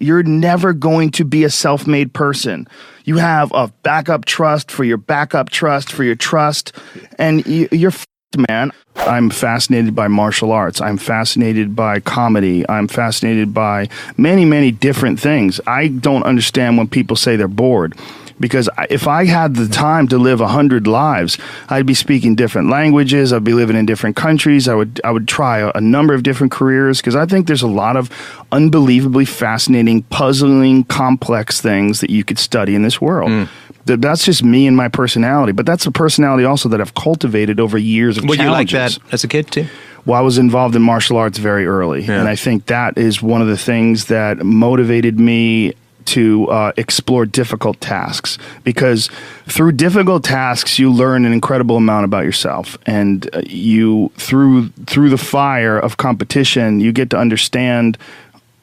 you're 0.00 0.22
never 0.22 0.72
going 0.72 1.10
to 1.12 1.25
be 1.25 1.44
a 1.44 1.50
self-made 1.50 2.12
person. 2.14 2.66
You 3.04 3.16
have 3.19 3.52
a 3.52 3.69
backup 3.82 4.25
trust 4.25 4.70
for 4.70 4.84
your 4.84 4.96
backup 4.96 5.50
trust 5.50 5.93
for 5.93 6.04
your 6.04 6.14
trust 6.14 6.72
and 7.19 7.46
you, 7.46 7.69
you're 7.72 7.90
f- 7.90 8.06
man. 8.37 8.73
I'm 8.96 9.31
fascinated 9.31 9.94
by 9.94 10.08
martial 10.08 10.52
arts. 10.52 10.81
I'm 10.81 10.96
fascinated 10.96 11.75
by 11.75 12.00
comedy. 12.00 12.69
I'm 12.69 12.88
fascinated 12.88 13.52
by 13.52 13.88
many, 14.17 14.44
many 14.44 14.70
different 14.70 15.19
things. 15.19 15.61
I 15.67 15.88
don't 15.88 16.23
understand 16.23 16.79
when 16.79 16.88
people 16.88 17.17
say 17.17 17.37
they're 17.37 17.49
bored 17.49 17.94
because 18.43 18.69
if 18.90 19.06
I 19.06 19.25
had 19.25 19.55
the 19.55 19.69
time 19.69 20.08
to 20.08 20.19
live 20.19 20.40
a 20.40 20.49
hundred 20.49 20.87
lives, 20.87 21.38
I'd 21.69 21.87
be 21.87 21.94
speaking 21.94 22.34
different 22.34 22.68
languages. 22.71 23.33
I'd 23.33 23.45
be 23.45 23.54
living 23.54 23.76
in 23.76 23.87
different 23.87 24.16
countries. 24.16 24.68
I 24.68 24.75
would 24.75 25.00
I 25.04 25.11
would 25.11 25.28
try 25.28 25.71
a, 25.75 25.80
number 25.80 26.14
of 26.14 26.23
different 26.23 26.52
careers 26.52 27.00
because 27.00 27.14
I 27.14 27.26
think 27.26 27.47
there's 27.47 27.62
a 27.62 27.68
lot 27.68 27.97
of 27.97 28.11
unbelievably 28.50 29.26
fascinating, 29.26 30.02
puzzling, 30.04 30.85
complex 30.85 31.61
things 31.61 32.00
that 32.00 32.11
you 32.11 32.25
could 32.25 32.38
study 32.38 32.75
in 32.75 32.83
this 32.83 33.00
world. 33.00 33.30
Mm 33.30 33.49
that's 33.85 34.25
just 34.25 34.43
me 34.43 34.67
and 34.67 34.77
my 34.77 34.89
personality. 34.89 35.53
But 35.53 35.67
that's 35.67 35.87
a 35.87 35.91
personality 35.91 36.45
also 36.45 36.69
that 36.69 36.81
I've 36.81 36.95
cultivated 36.95 37.61
over 37.61 37.79
years 37.79 38.19
of 38.19 38.25
Were 38.25 38.37
challenges. 38.37 38.73
you 38.73 38.79
like 38.79 38.95
that 38.95 39.12
as 39.12 39.25
a 39.25 39.29
kid 39.29 39.51
too? 39.51 39.67
Well, 40.05 40.19
I 40.19 40.23
was 40.23 40.39
involved 40.39 40.75
in 40.75 40.83
martial 40.83 41.17
arts 41.17 41.39
very 41.39 41.67
early, 41.67 42.03
yeah. 42.03 42.19
and 42.19 42.29
I 42.29 42.35
think 42.35 42.67
that 42.67 42.99
is 42.99 43.23
one 43.23 43.41
of 43.41 43.47
the 43.47 43.57
things 43.57 44.07
that 44.07 44.39
motivated 44.39 45.21
me 45.21 45.75
to 46.05 46.49
uh, 46.49 46.73
explore 46.77 47.27
difficult 47.27 47.81
tasks 47.81 48.39
because 48.65 49.09
through 49.47 49.73
difficult 49.73 50.25
tasks 50.25 50.79
you 50.79 50.91
learn 50.91 51.25
an 51.25 51.33
incredible 51.33 51.77
amount 51.77 52.05
about 52.05 52.25
yourself 52.25 52.77
and 52.87 53.29
uh, 53.35 53.43
you 53.47 54.11
through 54.17 54.69
through 54.87 55.09
the 55.09 55.19
fire 55.19 55.79
of 55.79 55.97
competition 55.97 56.81
you 56.81 56.93
get 56.93 57.11
to 57.11 57.17
understand 57.17 57.97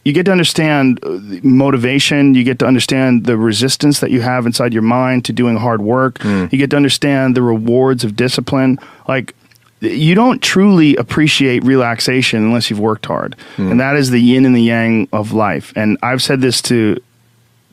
you 0.06 0.14
get 0.14 0.26
to 0.26 0.32
understand 0.32 1.00
uh, 1.04 1.20
motivation. 1.44 2.34
You 2.34 2.44
get 2.44 2.60
to 2.60 2.66
understand 2.66 3.26
the 3.26 3.38
resistance 3.38 4.00
that 4.00 4.12
you 4.12 4.22
have 4.22 4.46
inside 4.46 4.74
your 4.74 4.82
mind 4.82 5.26
to 5.26 5.34
doing 5.34 5.58
hard 5.58 5.82
work. 5.82 6.20
Mm. 6.20 6.52
You 6.52 6.58
get 6.58 6.70
to 6.72 6.76
understand 6.76 7.36
the 7.36 7.42
rewards 7.42 8.04
of 8.04 8.16
discipline. 8.16 8.80
Like, 9.08 9.36
you 9.82 10.16
don't 10.16 10.42
truly 10.42 10.96
appreciate 10.96 11.64
relaxation 11.64 12.44
unless 12.44 12.70
you've 12.70 12.80
worked 12.80 13.06
hard. 13.06 13.36
Mm. 13.58 13.72
And 13.72 13.80
that 13.80 13.96
is 13.96 14.10
the 14.10 14.20
yin 14.20 14.46
and 14.46 14.56
the 14.56 14.64
yang 14.64 15.08
of 15.12 15.32
life. 15.32 15.74
And 15.76 15.98
I've 16.02 16.22
said 16.22 16.42
this 16.42 16.62
to 16.64 17.02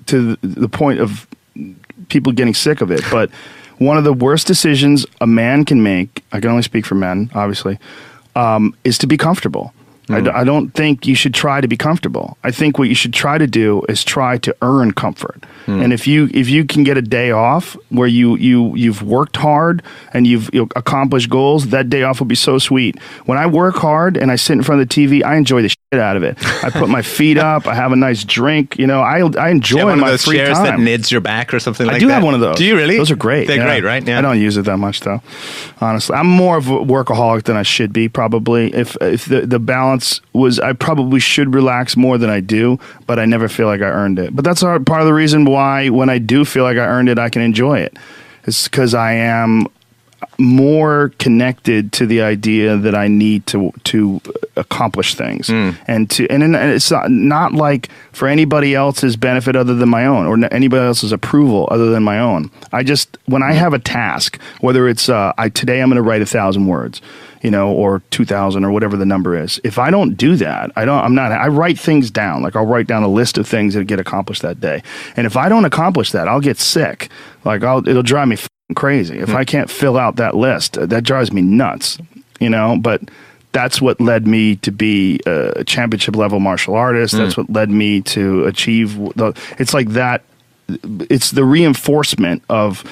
to 0.06 0.37
the 0.40 0.68
point 0.68 1.00
of 1.00 1.26
people 2.09 2.33
getting 2.33 2.54
sick 2.54 2.80
of 2.80 2.92
it, 2.92 3.02
but 3.11 3.28
one 3.78 3.99
of 3.99 4.04
the 4.04 4.12
worst 4.12 4.47
decisions 4.47 5.04
a 5.21 5.26
man 5.26 5.64
can 5.64 5.83
make, 5.83 6.23
I 6.33 6.40
can 6.40 6.50
only 6.50 6.62
speak 6.62 6.87
for 6.87 6.95
men, 6.95 7.28
obviously, 7.35 7.78
um, 8.37 8.76
is 8.85 8.99
to 8.99 9.06
be 9.06 9.16
comfortable. 9.16 9.75
I 10.08 10.20
d- 10.20 10.30
hmm. 10.30 10.36
I, 10.36 10.44
don't 10.44 10.70
think 10.70 11.06
you 11.06 11.14
should 11.14 11.34
try 11.34 11.60
to 11.60 11.68
be 11.68 11.76
comfortable. 11.76 12.38
I 12.44 12.50
think 12.50 12.78
what 12.78 12.88
you 12.88 12.94
should 12.94 13.12
try 13.12 13.38
to 13.38 13.46
do 13.46 13.82
is 13.88 14.04
try 14.04 14.38
to 14.38 14.56
earn 14.62 14.92
comfort. 14.92 15.44
Hmm. 15.66 15.82
And 15.82 15.92
if 15.92 16.06
you 16.06 16.30
if 16.32 16.48
you 16.48 16.64
can 16.64 16.84
get 16.84 16.96
a 16.96 17.02
day 17.02 17.30
off 17.32 17.76
where 17.88 18.08
you 18.08 18.36
you 18.36 18.75
you've 18.76 19.02
worked 19.02 19.36
hard 19.36 19.82
and 20.12 20.26
you've 20.26 20.48
you 20.52 20.68
accomplished 20.76 21.28
goals, 21.28 21.68
that 21.68 21.90
day 21.90 22.02
off 22.02 22.20
will 22.20 22.26
be 22.26 22.36
so 22.36 22.58
sweet. 22.58 23.00
When 23.25 23.38
I 23.38 23.46
work 23.46 23.76
hard 23.76 24.16
and 24.16 24.30
I 24.30 24.36
sit 24.36 24.52
in 24.52 24.62
front 24.62 24.80
of 24.80 24.88
the 24.88 24.94
TV, 24.94 25.25
I 25.25 25.36
enjoy 25.36 25.62
the 25.62 25.75
out 25.93 26.16
of 26.16 26.25
it. 26.25 26.37
I 26.64 26.71
put 26.71 26.88
my 26.88 27.00
feet 27.00 27.38
up. 27.38 27.69
I 27.69 27.75
have 27.75 27.93
a 27.93 27.97
nice 27.97 28.25
drink. 28.25 28.76
You 28.76 28.88
know, 28.88 29.02
I 29.02 29.21
I 29.38 29.50
enjoy 29.50 29.85
one 29.85 30.00
my 30.00 30.09
of 30.09 30.12
those 30.14 30.25
free 30.25 30.37
chairs 30.37 30.57
time. 30.57 30.85
that 30.85 30.90
nids 30.90 31.12
your 31.12 31.21
back 31.21 31.55
or 31.55 31.61
something 31.61 31.87
like 31.87 31.93
that. 31.93 31.95
I 31.95 31.99
like 31.99 32.00
do 32.00 32.09
that? 32.09 32.14
have 32.14 32.25
one 32.25 32.35
of 32.35 32.40
those. 32.40 32.57
Do 32.57 32.64
you 32.64 32.75
really? 32.75 32.97
Those 32.97 33.12
are 33.12 33.16
great. 33.16 33.47
They're 33.47 33.59
yeah. 33.59 33.66
great, 33.66 33.85
right? 33.85 34.07
Yeah. 34.07 34.19
I 34.19 34.21
don't 34.21 34.40
use 34.40 34.57
it 34.57 34.64
that 34.64 34.78
much 34.78 35.00
though. 35.00 35.23
Honestly, 35.81 36.16
I'm 36.16 36.26
more 36.26 36.57
of 36.57 36.69
a 36.69 36.78
workaholic 36.78 37.45
than 37.45 37.57
I 37.57 37.62
should 37.62 37.93
be. 37.93 38.09
Probably, 38.09 38.75
if 38.75 38.97
if 39.00 39.26
the 39.26 39.43
the 39.43 39.61
balance 39.61 40.21
was, 40.33 40.59
I 40.59 40.73
probably 40.73 41.21
should 41.21 41.55
relax 41.55 41.97
more 41.97 42.19
than 42.19 42.31
I 42.31 42.40
do, 42.40 42.81
but 43.07 43.21
I 43.21 43.25
never 43.25 43.49
feel 43.49 43.69
like 43.69 43.81
I 43.81 43.88
earned 43.88 44.19
it. 44.19 44.35
But 44.35 44.45
that's 44.45 44.62
part 44.62 44.88
of 44.88 45.07
the 45.07 45.14
reason 45.14 45.45
why 45.45 45.88
when 45.90 46.11
I 46.11 46.19
do 46.19 46.45
feel 46.45 46.64
like 46.64 46.78
I 46.78 46.87
earned 46.87 47.09
it, 47.09 47.19
I 47.21 47.28
can 47.28 47.43
enjoy 47.43 47.78
it. 47.78 47.97
It's 48.45 48.66
because 48.66 48.93
I 48.93 49.12
am 49.12 49.66
more 50.38 51.12
connected 51.18 51.92
to 51.92 52.06
the 52.06 52.23
idea 52.23 52.76
that 52.76 52.94
I 52.94 53.08
need 53.08 53.46
to 53.49 53.73
to 53.85 54.20
accomplish 54.56 55.14
things 55.14 55.49
and 55.87 56.11
to 56.11 56.26
and, 56.28 56.42
and 56.42 56.56
it's 56.56 56.90
not, 56.90 57.11
not 57.11 57.52
like 57.52 57.90
for 58.12 58.28
anybody 58.28 58.75
else's 58.75 59.16
benefit 59.16 59.56
other 59.56 59.75
than 59.75 59.88
my 59.88 60.06
own 60.06 60.26
or 60.26 60.46
anybody 60.52 60.85
else's 60.85 61.12
approval 61.12 61.68
other 61.70 61.90
than 61.90 62.02
my 62.02 62.18
own. 62.18 62.50
I 62.73 62.82
just 62.82 63.18
when 63.26 63.42
I 63.42 63.52
have 63.52 63.73
a 63.75 63.78
task, 63.78 64.40
whether 64.61 64.88
it's 64.88 65.08
uh, 65.08 65.32
I 65.38 65.49
today 65.49 65.80
I'm 65.80 65.88
going 65.88 65.96
to 65.96 66.02
write 66.02 66.23
a 66.23 66.26
thousand 66.26 66.66
words, 66.66 67.00
you 67.42 67.50
know, 67.50 67.73
or 67.73 68.02
two 68.11 68.25
thousand 68.25 68.64
or 68.64 68.73
whatever 68.73 68.96
the 68.96 69.06
number 69.06 69.37
is. 69.40 69.61
If 69.64 69.78
I 69.78 69.90
don't 69.90 70.14
do 70.14 70.37
that, 70.37 70.70
I 70.76 70.85
don't. 70.85 71.02
I'm 71.02 71.14
not. 71.14 71.32
I 71.32 71.49
write 71.49 71.78
things 71.78 72.11
down. 72.11 72.42
Like 72.42 72.56
I'll 72.56 72.66
write 72.66 72.87
down 72.87 73.02
a 73.02 73.08
list 73.08 73.38
of 73.38 73.46
things 73.49 73.75
that 73.75 73.85
get 73.85 74.00
accomplished 74.00 74.42
that 74.42 74.61
day, 74.61 74.82
and 75.16 75.26
if 75.26 75.37
I 75.37 75.49
don't 75.49 75.64
accomplish 75.64 76.12
that, 76.12 76.28
I'll 76.28 76.40
get 76.40 76.58
sick. 76.58 77.08
Like 77.44 77.62
I'll 77.62 77.87
it'll 77.88 78.02
drive 78.02 78.28
me 78.28 78.37
crazy 78.75 79.18
if 79.18 79.30
I 79.30 79.44
can't 79.44 79.70
fill 79.70 79.96
out 79.96 80.16
that 80.16 80.35
list. 80.35 80.76
uh, 80.78 80.87
That 80.87 81.04
drives 81.04 81.32
me 81.32 81.42
nuts, 81.42 81.99
you 82.40 82.50
know. 82.50 82.76
But 82.78 83.02
that's 83.52 83.80
what 83.80 84.00
led 84.00 84.26
me 84.26 84.56
to 84.56 84.70
be 84.73 85.20
a 85.26 85.64
championship 85.64 86.16
level 86.16 86.40
martial 86.40 86.75
artist. 86.75 87.14
That's 87.14 87.37
what 87.37 87.50
led 87.50 87.70
me 87.70 88.00
to 88.02 88.44
achieve 88.44 88.96
the. 89.14 89.32
It's 89.58 89.73
like 89.75 89.90
that. 89.90 90.23
It's 91.08 91.30
the 91.30 91.44
reinforcement 91.44 92.42
of 92.49 92.82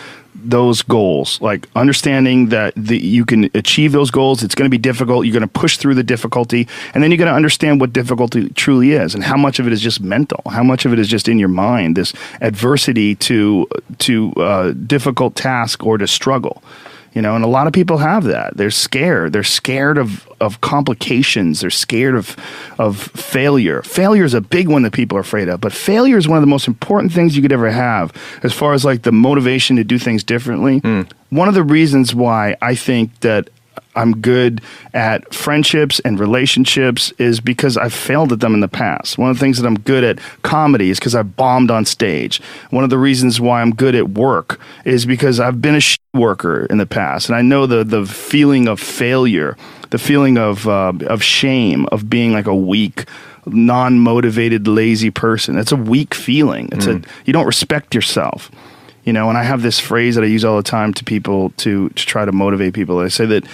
those 0.45 0.83
goals 0.83 1.41
like 1.41 1.69
understanding 1.75 2.49
that 2.51 2.75
the, 2.77 2.99
you 2.99 3.25
can 3.25 3.51
achieve 3.55 3.93
those 3.93 4.11
goals 4.11 4.43
it's 4.43 4.55
going 4.55 4.67
to 4.67 4.71
be 4.71 4.79
difficult 4.79 5.25
you're 5.25 5.33
going 5.33 5.41
to 5.41 5.49
push 5.49 5.77
through 5.79 5.95
the 5.95 6.03
difficulty 6.03 6.69
and 6.93 7.03
then 7.03 7.11
you're 7.11 7.19
going 7.19 7.31
to 7.31 7.35
understand 7.35 7.81
what 7.81 7.93
difficulty 7.93 8.49
truly 8.51 8.93
is 8.93 9.15
and 9.15 9.25
how 9.25 9.37
much 9.37 9.59
of 9.59 9.67
it 9.67 9.73
is 9.73 9.81
just 9.81 10.01
mental 10.01 10.43
how 10.51 10.63
much 10.63 10.85
of 10.85 10.93
it 10.93 10.99
is 10.99 11.09
just 11.09 11.29
in 11.29 11.39
your 11.39 11.49
mind 11.49 11.97
this 11.97 12.13
adversity 12.41 13.15
to 13.15 13.67
to 13.99 14.33
uh, 14.35 14.73
difficult 14.73 15.35
task 15.35 15.85
or 15.85 15.99
to 15.99 16.07
struggle 16.07 16.63
you 17.14 17.23
know 17.23 17.35
and 17.35 17.44
a 17.44 17.49
lot 17.49 17.66
of 17.66 17.73
people 17.73 17.99
have 17.99 18.25
that. 18.25 18.56
They're 18.56 18.71
scared. 18.71 19.33
They're 19.33 19.42
scared 19.42 19.99
of 19.99 20.28
of 20.40 20.61
complications. 20.61 21.61
They're 21.61 21.71
scared 21.71 22.14
of 22.14 22.37
of 22.78 22.99
failure. 22.99 23.83
Failure 23.83 24.25
is 24.25 24.35
a 24.35 24.40
big 24.40 24.68
one 24.68 24.83
that 24.83 24.92
people 24.92 25.16
are 25.16 25.23
afraid 25.23 25.49
of 25.49 25.61
but 25.61 25.73
failure 25.73 26.18
is 26.18 26.28
one 26.28 26.37
of 26.38 26.42
the 26.42 26.47
most 26.47 26.68
important 26.68 27.12
things 27.12 27.37
you 27.37 27.42
could 27.42 27.52
ever 27.52 27.71
have 27.71 28.12
as 28.42 28.52
far 28.52 28.75
as 28.75 28.85
like 28.85 29.02
the 29.02 29.12
motivation 29.12 29.76
to 29.76 29.85
do 29.85 29.99
things 29.99 30.23
differently. 30.25 30.78
Hmm. 30.78 31.02
One 31.30 31.49
of 31.49 31.54
the 31.54 31.64
reasons 31.64 32.14
why 32.14 32.56
i 32.62 32.75
think 32.75 33.21
that 33.21 33.50
I'm 33.97 34.21
good 34.21 34.61
at 34.93 35.35
friendships 35.35 36.01
and 36.01 36.19
relationships 36.19 37.13
is 37.19 37.41
because 37.41 37.77
I've 37.77 37.95
failed 37.95 38.33
at 38.33 38.41
them 38.41 38.55
in 38.55 38.61
the 38.61 38.69
past. 38.69 39.19
One 39.19 39.31
of 39.31 39.37
the 39.37 39.41
things 39.41 39.59
that 39.59 39.67
I'm 39.67 39.79
good 39.79 40.05
at 40.05 40.19
comedy 40.43 40.91
is 40.91 40.99
because 40.99 41.15
I 41.15 41.23
bombed 41.23 41.71
on 41.71 41.85
stage. 41.85 42.41
One 42.71 42.85
of 42.85 42.91
the 42.91 42.99
reasons 42.99 43.41
why 43.41 43.61
I'm 43.61 43.75
good 43.75 43.95
at 43.95 44.11
work 44.11 44.61
is 44.85 45.07
because 45.07 45.41
I've 45.41 45.61
been 45.61 45.75
a 45.75 45.81
shit 45.81 46.01
worker 46.13 46.67
in 46.67 46.79
the 46.79 46.87
past, 46.87 47.29
and 47.29 47.37
I 47.37 47.43
know 47.43 47.67
the 47.67 47.85
the 47.85 48.07
feeling 48.07 48.69
of 48.69 48.81
failure, 48.81 49.57
the 49.91 49.99
feeling 49.99 50.39
of 50.39 50.69
uh, 50.69 50.93
of 51.07 51.23
shame, 51.23 51.87
of 51.87 52.09
being 52.09 52.33
like 52.33 52.47
a 52.47 52.55
weak 52.55 53.07
non-motivated 53.47 54.67
lazy 54.67 55.11
person 55.11 55.59
it's 55.59 55.73
a 55.73 55.77
weak 55.77 56.15
feeling 56.15 56.69
it's 56.73 56.87
a 56.87 57.03
you 57.27 57.33
don't 57.33 57.47
respect 57.47 57.95
yourself 57.95 58.51
you 59.05 59.13
know 59.13 59.29
and 59.29 59.37
i 59.37 59.43
have 59.43 59.63
this 59.63 59.79
phrase 59.79 60.15
that 60.15 60.25
i 60.25 60.27
use 60.27 60.45
all 60.45 60.57
the 60.57 60.63
time 60.63 60.95
to 60.95 61.05
people 61.05 61.51
to 61.51 61.91
to 61.91 62.07
try 62.07 62.25
to 62.25 62.33
motivate 62.33 62.73
people 62.73 62.99
i 62.99 63.09
say 63.09 63.27
that 63.27 63.45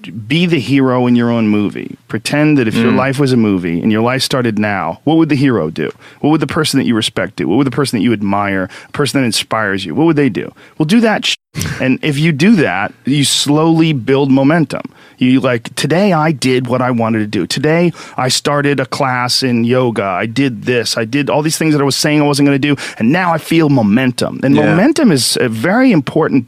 be 0.00 0.46
the 0.46 0.58
hero 0.58 1.06
in 1.06 1.16
your 1.16 1.30
own 1.30 1.48
movie. 1.48 1.96
Pretend 2.08 2.58
that 2.58 2.68
if 2.68 2.74
your 2.74 2.92
mm. 2.92 2.96
life 2.96 3.18
was 3.18 3.32
a 3.32 3.36
movie 3.36 3.80
and 3.80 3.92
your 3.92 4.02
life 4.02 4.22
started 4.22 4.58
now 4.58 5.00
what 5.04 5.16
would 5.16 5.28
the 5.28 5.36
hero 5.36 5.70
do? 5.70 5.90
What 6.20 6.30
would 6.30 6.40
the 6.40 6.46
person 6.46 6.78
that 6.78 6.86
you 6.86 6.94
respect 6.94 7.36
do? 7.36 7.48
What 7.48 7.56
would 7.56 7.66
the 7.66 7.70
person 7.70 7.98
that 7.98 8.02
you 8.02 8.12
admire 8.12 8.68
a 8.88 8.92
person 8.92 9.20
that 9.20 9.26
inspires 9.26 9.84
you 9.84 9.94
what 9.94 10.04
would 10.06 10.16
they 10.16 10.28
do? 10.28 10.52
Well 10.78 10.86
do 10.86 11.00
that 11.00 11.26
sh- 11.26 11.36
and 11.80 12.02
if 12.02 12.18
you 12.18 12.32
do 12.32 12.56
that 12.56 12.94
you 13.04 13.24
slowly 13.24 13.92
build 13.92 14.30
momentum. 14.30 14.82
You 15.18 15.40
like 15.40 15.74
today 15.74 16.12
i 16.12 16.32
did 16.32 16.66
what 16.66 16.80
i 16.80 16.90
wanted 16.90 17.18
to 17.18 17.26
do. 17.26 17.46
Today 17.46 17.92
i 18.16 18.28
started 18.28 18.80
a 18.80 18.86
class 18.86 19.42
in 19.42 19.64
yoga. 19.64 20.04
I 20.04 20.26
did 20.26 20.62
this. 20.62 20.96
I 20.96 21.04
did 21.04 21.28
all 21.28 21.42
these 21.42 21.58
things 21.58 21.74
that 21.74 21.80
i 21.80 21.84
was 21.84 21.96
saying 21.96 22.20
i 22.20 22.24
wasn't 22.24 22.46
going 22.46 22.60
to 22.60 22.74
do 22.74 22.80
and 22.98 23.12
now 23.12 23.32
i 23.32 23.38
feel 23.38 23.68
momentum. 23.68 24.40
And 24.42 24.54
Yeah. 24.54 24.66
momentum 24.70 25.12
is 25.12 25.36
a 25.40 25.48
very 25.48 25.92
important 25.92 26.46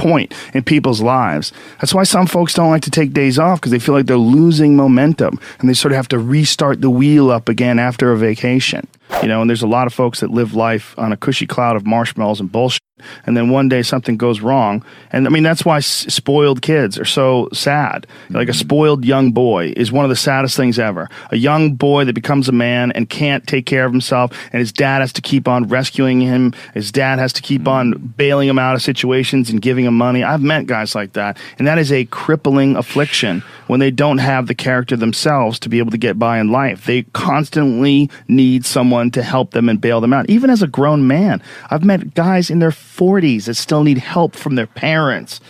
point 0.00 0.32
in 0.54 0.62
people's 0.62 1.02
lives. 1.02 1.52
That's 1.80 1.92
why 1.92 2.04
some 2.04 2.26
folks 2.26 2.54
don't 2.54 2.70
like 2.70 2.82
to 2.82 2.90
take 2.90 3.12
days 3.12 3.38
off 3.38 3.60
because 3.60 3.70
they 3.70 3.78
feel 3.78 3.94
like 3.94 4.06
they're 4.06 4.16
losing 4.16 4.74
momentum 4.74 5.38
and 5.58 5.68
they 5.68 5.74
sort 5.74 5.92
of 5.92 5.96
have 5.96 6.08
to 6.08 6.18
restart 6.18 6.80
the 6.80 6.90
wheel 6.90 7.30
up 7.30 7.48
again 7.48 7.78
after 7.78 8.10
a 8.10 8.16
vacation. 8.16 8.88
You 9.22 9.28
know, 9.28 9.42
and 9.42 9.50
there's 9.50 9.62
a 9.62 9.66
lot 9.66 9.86
of 9.86 9.92
folks 9.92 10.20
that 10.20 10.30
live 10.30 10.54
life 10.54 10.98
on 10.98 11.12
a 11.12 11.16
cushy 11.16 11.46
cloud 11.46 11.76
of 11.76 11.86
marshmallows 11.86 12.40
and 12.40 12.50
bullshit. 12.50 12.80
And 13.26 13.36
then 13.36 13.50
one 13.50 13.68
day 13.68 13.82
something 13.82 14.16
goes 14.16 14.40
wrong. 14.40 14.84
And 15.12 15.26
I 15.26 15.30
mean, 15.30 15.42
that's 15.42 15.64
why 15.64 15.78
s- 15.78 16.12
spoiled 16.12 16.62
kids 16.62 16.98
are 16.98 17.04
so 17.04 17.48
sad. 17.52 18.06
Like 18.30 18.48
a 18.48 18.52
mm-hmm. 18.52 18.60
spoiled 18.60 19.04
young 19.04 19.32
boy 19.32 19.72
is 19.76 19.92
one 19.92 20.04
of 20.04 20.08
the 20.08 20.16
saddest 20.16 20.56
things 20.56 20.78
ever. 20.78 21.08
A 21.30 21.36
young 21.36 21.74
boy 21.74 22.04
that 22.04 22.14
becomes 22.14 22.48
a 22.48 22.52
man 22.52 22.92
and 22.92 23.08
can't 23.08 23.46
take 23.46 23.66
care 23.66 23.84
of 23.84 23.92
himself, 23.92 24.32
and 24.52 24.60
his 24.60 24.72
dad 24.72 25.00
has 25.00 25.12
to 25.14 25.22
keep 25.22 25.48
on 25.48 25.68
rescuing 25.68 26.20
him. 26.20 26.52
His 26.74 26.92
dad 26.92 27.18
has 27.18 27.32
to 27.34 27.42
keep 27.42 27.66
on 27.66 27.94
mm-hmm. 27.94 28.06
bailing 28.06 28.48
him 28.48 28.58
out 28.58 28.74
of 28.74 28.82
situations 28.82 29.50
and 29.50 29.60
giving 29.60 29.84
him 29.84 29.96
money. 29.96 30.22
I've 30.22 30.42
met 30.42 30.66
guys 30.66 30.94
like 30.94 31.14
that. 31.14 31.38
And 31.58 31.66
that 31.66 31.78
is 31.78 31.92
a 31.92 32.04
crippling 32.06 32.76
affliction 32.76 33.42
when 33.66 33.80
they 33.80 33.90
don't 33.90 34.18
have 34.18 34.46
the 34.46 34.54
character 34.54 34.96
themselves 34.96 35.58
to 35.60 35.68
be 35.68 35.78
able 35.78 35.92
to 35.92 35.98
get 35.98 36.18
by 36.18 36.38
in 36.38 36.50
life. 36.50 36.86
They 36.86 37.02
constantly 37.02 38.10
need 38.28 38.66
someone 38.66 39.10
to 39.12 39.22
help 39.22 39.52
them 39.52 39.68
and 39.68 39.80
bail 39.80 40.00
them 40.00 40.12
out. 40.12 40.28
Even 40.28 40.50
as 40.50 40.62
a 40.62 40.66
grown 40.66 41.06
man, 41.06 41.42
I've 41.70 41.84
met 41.84 42.14
guys 42.14 42.50
in 42.50 42.58
their 42.58 42.72
40s 42.90 43.44
that 43.44 43.54
still 43.54 43.84
need 43.84 43.98
help 43.98 44.34
from 44.34 44.54
their 44.54 44.66
parents. 44.66 45.40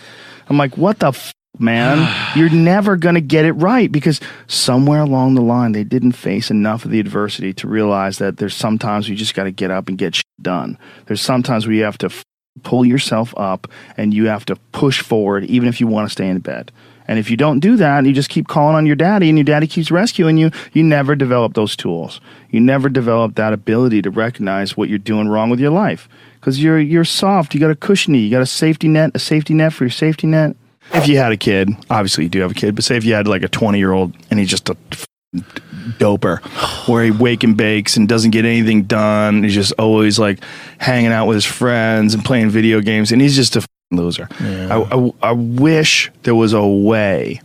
I'm 0.47 0.57
like, 0.57 0.77
what 0.77 0.99
the 0.99 1.07
f- 1.07 1.33
man? 1.59 2.07
You're 2.35 2.49
never 2.49 2.95
going 2.95 3.15
to 3.15 3.21
get 3.21 3.45
it 3.45 3.53
right 3.53 3.91
because 3.91 4.19
somewhere 4.47 5.01
along 5.01 5.35
the 5.35 5.41
line 5.41 5.71
they 5.71 5.83
didn't 5.83 6.13
face 6.13 6.51
enough 6.51 6.85
of 6.85 6.91
the 6.91 6.99
adversity 6.99 7.53
to 7.53 7.67
realize 7.67 8.17
that 8.19 8.37
there's 8.37 8.55
sometimes 8.55 9.09
you 9.09 9.15
just 9.15 9.35
got 9.35 9.43
to 9.45 9.51
get 9.51 9.71
up 9.71 9.89
and 9.89 9.97
get 9.97 10.15
shit 10.15 10.25
done. 10.41 10.77
There's 11.07 11.21
sometimes 11.21 11.65
where 11.65 11.75
you 11.75 11.83
have 11.83 11.97
to 11.99 12.07
f- 12.07 12.23
pull 12.63 12.85
yourself 12.85 13.33
up 13.37 13.67
and 13.97 14.13
you 14.13 14.27
have 14.27 14.45
to 14.45 14.55
push 14.71 15.01
forward 15.01 15.45
even 15.45 15.69
if 15.69 15.79
you 15.79 15.87
want 15.87 16.07
to 16.07 16.11
stay 16.11 16.27
in 16.27 16.39
bed. 16.39 16.71
And 17.07 17.19
if 17.19 17.29
you 17.29 17.35
don't 17.35 17.59
do 17.59 17.75
that 17.77 17.97
and 17.97 18.07
you 18.07 18.13
just 18.13 18.29
keep 18.29 18.47
calling 18.47 18.75
on 18.75 18.85
your 18.85 18.95
daddy 18.95 19.27
and 19.27 19.37
your 19.37 19.43
daddy 19.43 19.67
keeps 19.67 19.91
rescuing 19.91 20.37
you, 20.37 20.51
you 20.71 20.83
never 20.83 21.15
develop 21.15 21.55
those 21.55 21.75
tools. 21.75 22.21
You 22.49 22.61
never 22.61 22.87
develop 22.89 23.35
that 23.35 23.53
ability 23.53 24.01
to 24.03 24.11
recognize 24.11 24.77
what 24.77 24.87
you're 24.87 24.97
doing 24.97 25.27
wrong 25.27 25.49
with 25.49 25.59
your 25.59 25.71
life. 25.71 26.07
Because 26.41 26.61
you're 26.61 26.79
you're 26.79 27.05
soft, 27.05 27.53
you 27.53 27.59
got 27.59 27.69
a 27.71 27.75
cushiony, 27.75 28.17
you 28.19 28.31
got 28.31 28.41
a 28.41 28.47
safety 28.47 28.87
net, 28.87 29.11
a 29.13 29.19
safety 29.19 29.53
net 29.53 29.73
for 29.73 29.83
your 29.85 29.91
safety 29.91 30.25
net. 30.27 30.55
If 30.93 31.07
you 31.07 31.17
had 31.17 31.31
a 31.31 31.37
kid, 31.37 31.69
obviously 31.89 32.23
you 32.25 32.29
do 32.29 32.41
have 32.41 32.51
a 32.51 32.55
kid, 32.55 32.73
but 32.75 32.83
say 32.83 32.97
if 32.97 33.05
you 33.05 33.13
had 33.13 33.27
like 33.27 33.43
a 33.43 33.47
20 33.47 33.77
year 33.77 33.91
old 33.93 34.13
and 34.31 34.39
he's 34.39 34.49
just 34.49 34.67
a 34.67 34.75
f- 34.91 35.05
doper 35.99 36.39
where 36.89 37.03
he 37.05 37.11
wake 37.11 37.43
and 37.43 37.55
bakes 37.55 37.95
and 37.95 38.09
doesn't 38.09 38.31
get 38.31 38.43
anything 38.43 38.83
done. 38.83 39.43
He's 39.43 39.53
just 39.53 39.73
always 39.79 40.17
like 40.19 40.39
hanging 40.79 41.11
out 41.11 41.27
with 41.27 41.35
his 41.35 41.45
friends 41.45 42.13
and 42.15 42.25
playing 42.25 42.49
video 42.49 42.81
games, 42.81 43.11
and 43.11 43.21
he's 43.21 43.35
just 43.35 43.55
a 43.55 43.59
f- 43.59 43.67
loser. 43.91 44.27
I, 44.39 44.81
I, 44.81 45.11
I 45.21 45.31
wish 45.33 46.11
there 46.23 46.35
was 46.35 46.53
a 46.53 46.65
way 46.65 47.39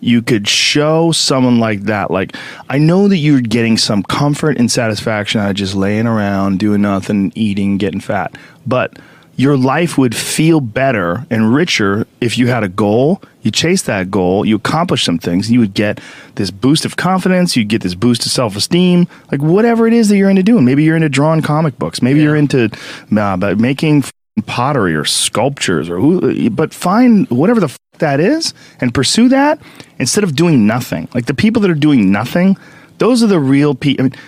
you 0.00 0.22
could 0.22 0.46
show 0.46 1.12
someone 1.12 1.58
like 1.58 1.82
that. 1.82 2.10
Like, 2.10 2.36
I 2.68 2.78
know 2.78 3.08
that 3.08 3.16
you're 3.16 3.40
getting 3.40 3.78
some 3.78 4.02
comfort 4.02 4.58
and 4.58 4.70
satisfaction 4.70 5.40
out 5.40 5.50
of 5.50 5.56
just 5.56 5.74
laying 5.74 6.06
around, 6.06 6.58
doing 6.58 6.82
nothing, 6.82 7.32
eating, 7.34 7.78
getting 7.78 8.00
fat, 8.00 8.36
but 8.66 8.98
your 9.36 9.56
life 9.56 9.98
would 9.98 10.16
feel 10.16 10.60
better 10.60 11.26
and 11.30 11.54
richer 11.54 12.06
if 12.20 12.38
you 12.38 12.46
had 12.48 12.64
a 12.64 12.68
goal. 12.68 13.20
You 13.42 13.50
chase 13.50 13.82
that 13.82 14.10
goal, 14.10 14.44
you 14.44 14.56
accomplish 14.56 15.04
some 15.04 15.18
things, 15.18 15.50
you 15.52 15.60
would 15.60 15.74
get 15.74 16.00
this 16.34 16.50
boost 16.50 16.84
of 16.84 16.96
confidence. 16.96 17.54
You'd 17.54 17.68
get 17.68 17.82
this 17.82 17.94
boost 17.94 18.24
of 18.26 18.32
self 18.32 18.56
esteem, 18.56 19.06
like 19.30 19.42
whatever 19.42 19.86
it 19.86 19.92
is 19.92 20.08
that 20.08 20.16
you're 20.16 20.30
into 20.30 20.42
doing. 20.42 20.64
Maybe 20.64 20.84
you're 20.84 20.96
into 20.96 21.08
drawing 21.08 21.42
comic 21.42 21.78
books. 21.78 22.02
Maybe 22.02 22.22
you're 22.22 22.34
into 22.34 22.70
uh, 23.16 23.54
making 23.58 24.04
pottery 24.46 24.94
or 24.94 25.04
sculptures 25.04 25.88
or 25.88 26.00
who, 26.00 26.50
but 26.50 26.74
find 26.74 27.28
whatever 27.30 27.60
the 27.60 27.74
that 27.98 28.20
is 28.20 28.54
and 28.80 28.92
pursue 28.94 29.28
that 29.30 29.58
instead 29.98 30.24
of 30.24 30.34
doing 30.34 30.66
nothing. 30.66 31.08
Like 31.14 31.26
the 31.26 31.34
people 31.34 31.62
that 31.62 31.70
are 31.70 31.74
doing 31.74 32.10
nothing, 32.12 32.56
those 32.98 33.22
are 33.22 33.26
the 33.26 33.40
real 33.40 33.74
people. 33.74 34.06
I 34.06 34.08
mean, 34.08 34.18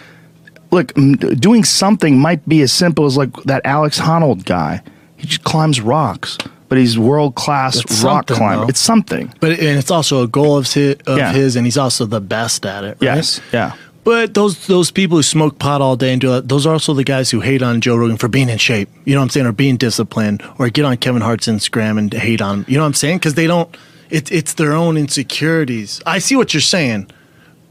look, 0.70 0.92
doing 1.40 1.64
something 1.64 2.18
might 2.18 2.46
be 2.48 2.60
as 2.62 2.72
simple 2.72 3.06
as 3.06 3.16
like 3.16 3.32
that 3.44 3.62
Alex 3.64 3.98
Honnold 4.00 4.44
guy. 4.44 4.82
He 5.16 5.26
just 5.26 5.42
climbs 5.44 5.80
rocks, 5.80 6.38
but 6.68 6.78
he's 6.78 6.96
world 6.98 7.34
class 7.34 7.82
rock 8.04 8.26
climber. 8.28 8.62
though. 8.64 8.68
It's 8.68 8.78
something. 8.80 9.32
But 9.40 9.52
and 9.52 9.78
it's 9.78 9.90
also 9.90 10.22
a 10.22 10.28
goal 10.28 10.56
of 10.56 10.72
his, 10.72 10.96
of 11.06 11.18
Yeah. 11.18 11.32
his, 11.32 11.56
and 11.56 11.66
he's 11.66 11.76
also 11.78 12.06
the 12.06 12.20
best 12.20 12.64
at 12.64 12.84
it. 12.84 12.98
Right? 13.00 13.02
Yes. 13.16 13.40
Yeah. 13.52 13.72
But 14.08 14.32
those 14.32 14.66
those 14.68 14.90
people 14.90 15.18
who 15.18 15.22
smoke 15.22 15.58
pot 15.58 15.82
all 15.82 15.94
day 15.94 16.12
and 16.12 16.18
do 16.18 16.30
that, 16.30 16.48
those 16.48 16.64
are 16.64 16.72
also 16.72 16.94
the 16.94 17.04
guys 17.04 17.30
who 17.30 17.40
hate 17.40 17.60
on 17.60 17.82
Joe 17.82 17.94
Rogan 17.94 18.16
for 18.16 18.26
being 18.26 18.48
in 18.48 18.56
shape. 18.56 18.88
You 19.04 19.12
know 19.12 19.20
what 19.20 19.24
I'm 19.24 19.28
saying, 19.28 19.46
or 19.46 19.52
being 19.52 19.76
disciplined, 19.76 20.42
or 20.58 20.70
get 20.70 20.86
on 20.86 20.96
Kevin 20.96 21.20
Hart's 21.20 21.46
Instagram 21.46 21.98
and 21.98 22.10
hate 22.10 22.40
on 22.40 22.60
him. 22.60 22.64
You 22.68 22.78
know 22.78 22.84
what 22.84 22.86
I'm 22.86 22.94
saying? 22.94 23.18
Because 23.18 23.34
they 23.34 23.46
don't. 23.46 23.76
It's 24.08 24.30
it's 24.30 24.54
their 24.54 24.72
own 24.72 24.96
insecurities. 24.96 26.00
I 26.06 26.20
see 26.20 26.36
what 26.36 26.54
you're 26.54 26.62
saying, 26.62 27.10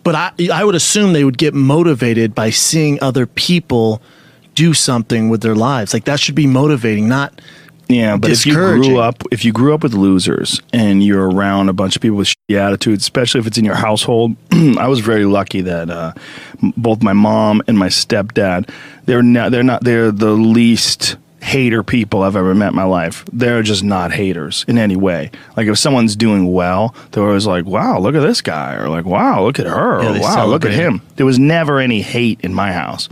but 0.03 0.13
I 0.13 0.31
I 0.53 0.63
would 0.63 0.75
assume 0.75 1.13
they 1.13 1.23
would 1.23 1.39
get 1.39 1.55
motivated 1.55 2.35
by 2.35 2.51
seeing 2.51 3.01
other 3.01 3.25
people 3.25 3.99
do 4.53 4.75
something 4.75 5.29
with 5.29 5.41
their 5.41 5.55
lives. 5.55 5.91
Like 5.91 6.03
that 6.03 6.19
should 6.19 6.35
be 6.35 6.45
motivating, 6.45 7.07
not 7.09 7.41
Yeah, 7.87 8.15
but 8.15 8.29
if 8.29 8.45
you 8.45 8.53
grew 8.53 8.99
up, 8.99 9.23
if 9.31 9.43
you 9.43 9.51
grew 9.51 9.73
up 9.73 9.81
with 9.81 9.95
losers 9.95 10.61
and 10.71 11.03
you're 11.03 11.31
around 11.31 11.69
a 11.69 11.73
bunch 11.73 11.95
of 11.95 12.03
people 12.03 12.17
with 12.17 12.36
shitty 12.49 12.57
attitudes, 12.59 13.03
especially 13.03 13.39
if 13.39 13.47
it's 13.47 13.57
in 13.57 13.65
your 13.65 13.75
household, 13.75 14.35
I 14.51 14.87
was 14.87 14.99
very 14.99 15.25
lucky 15.25 15.61
that 15.61 15.89
uh, 15.89 16.13
m- 16.61 16.73
both 16.77 17.01
my 17.03 17.13
mom 17.13 17.61
and 17.67 17.77
my 17.77 17.87
stepdad, 17.87 18.69
they're 19.05 19.23
not, 19.23 19.51
they're 19.51 19.63
not, 19.63 19.83
they're 19.83 20.11
the 20.11 20.31
least 20.31 21.17
hater 21.41 21.83
people 21.83 22.23
I've 22.23 22.35
ever 22.35 22.53
met 22.55 22.69
in 22.69 22.75
my 22.75 22.83
life. 22.83 23.23
They're 23.31 23.63
just 23.63 23.83
not 23.83 24.11
haters 24.11 24.65
in 24.67 24.77
any 24.77 24.95
way. 24.95 25.31
Like 25.55 25.67
if 25.67 25.77
someone's 25.77 26.15
doing 26.15 26.51
well, 26.51 26.95
they're 27.11 27.23
always 27.25 27.45
like, 27.45 27.65
"Wow, 27.65 27.99
look 27.99 28.15
at 28.15 28.21
this 28.21 28.41
guy," 28.41 28.75
or 28.75 28.89
like, 28.89 29.05
"Wow, 29.05 29.43
look 29.43 29.59
at 29.59 29.65
her," 29.67 30.01
Yeah, 30.01 30.09
or 30.09 30.13
they 30.13 30.19
"Wow, 30.19 30.47
look 30.47 30.65
at 30.65 30.71
celebrate 30.71 30.73
him." 30.73 31.01
There 31.15 31.25
was 31.25 31.39
never 31.39 31.79
any 31.79 32.01
hate 32.01 32.39
in 32.41 32.53
my 32.53 32.71
house 32.73 33.07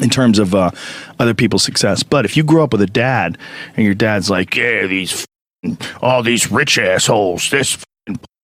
in 0.00 0.08
terms 0.10 0.38
of 0.38 0.54
uh, 0.54 0.70
other 1.18 1.34
people's 1.34 1.62
success. 1.62 2.02
But 2.02 2.24
if 2.24 2.36
you 2.36 2.42
grew 2.42 2.62
up 2.62 2.72
with 2.72 2.82
a 2.82 2.86
dad 2.86 3.36
and 3.76 3.84
your 3.84 3.94
dad's 3.94 4.30
like, 4.30 4.56
yeah, 4.56 4.86
these 4.86 5.12
f***ing- 5.12 5.78
all 6.00 6.22
these 6.22 6.50
rich 6.50 6.78
assholes, 6.78 7.50
this 7.50 7.76
p- 7.76 7.82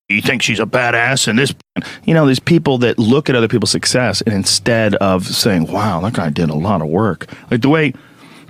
you 0.08 0.22
think 0.22 0.42
she's 0.42 0.60
a 0.60 0.66
badass, 0.66 1.26
and 1.28 1.38
this, 1.38 1.54
you 2.04 2.14
know, 2.14 2.26
there's 2.26 2.38
people 2.38 2.78
that 2.78 2.98
look 2.98 3.28
at 3.28 3.34
other 3.34 3.48
people's 3.48 3.72
success 3.72 4.20
and 4.22 4.34
instead 4.34 4.94
of 4.96 5.26
saying, 5.26 5.66
wow, 5.70 6.00
that 6.00 6.14
guy 6.14 6.30
did 6.30 6.48
a 6.48 6.54
lot 6.54 6.80
of 6.80 6.88
work, 6.88 7.26
like 7.50 7.62
the 7.62 7.68
way 7.68 7.92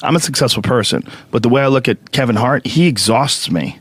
I'm 0.03 0.17
a 0.17 0.21
successful 0.21 0.63
person, 0.63 1.03
but 1.31 1.43
the 1.43 1.49
way 1.49 1.63
I 1.63 1.69
look 1.69 1.89
at 1.89 2.13
Kevin 2.13 2.37
Hart, 2.37 2.67
he 2.67 2.87
exhausts 2.87 3.51
me. 3.51 3.79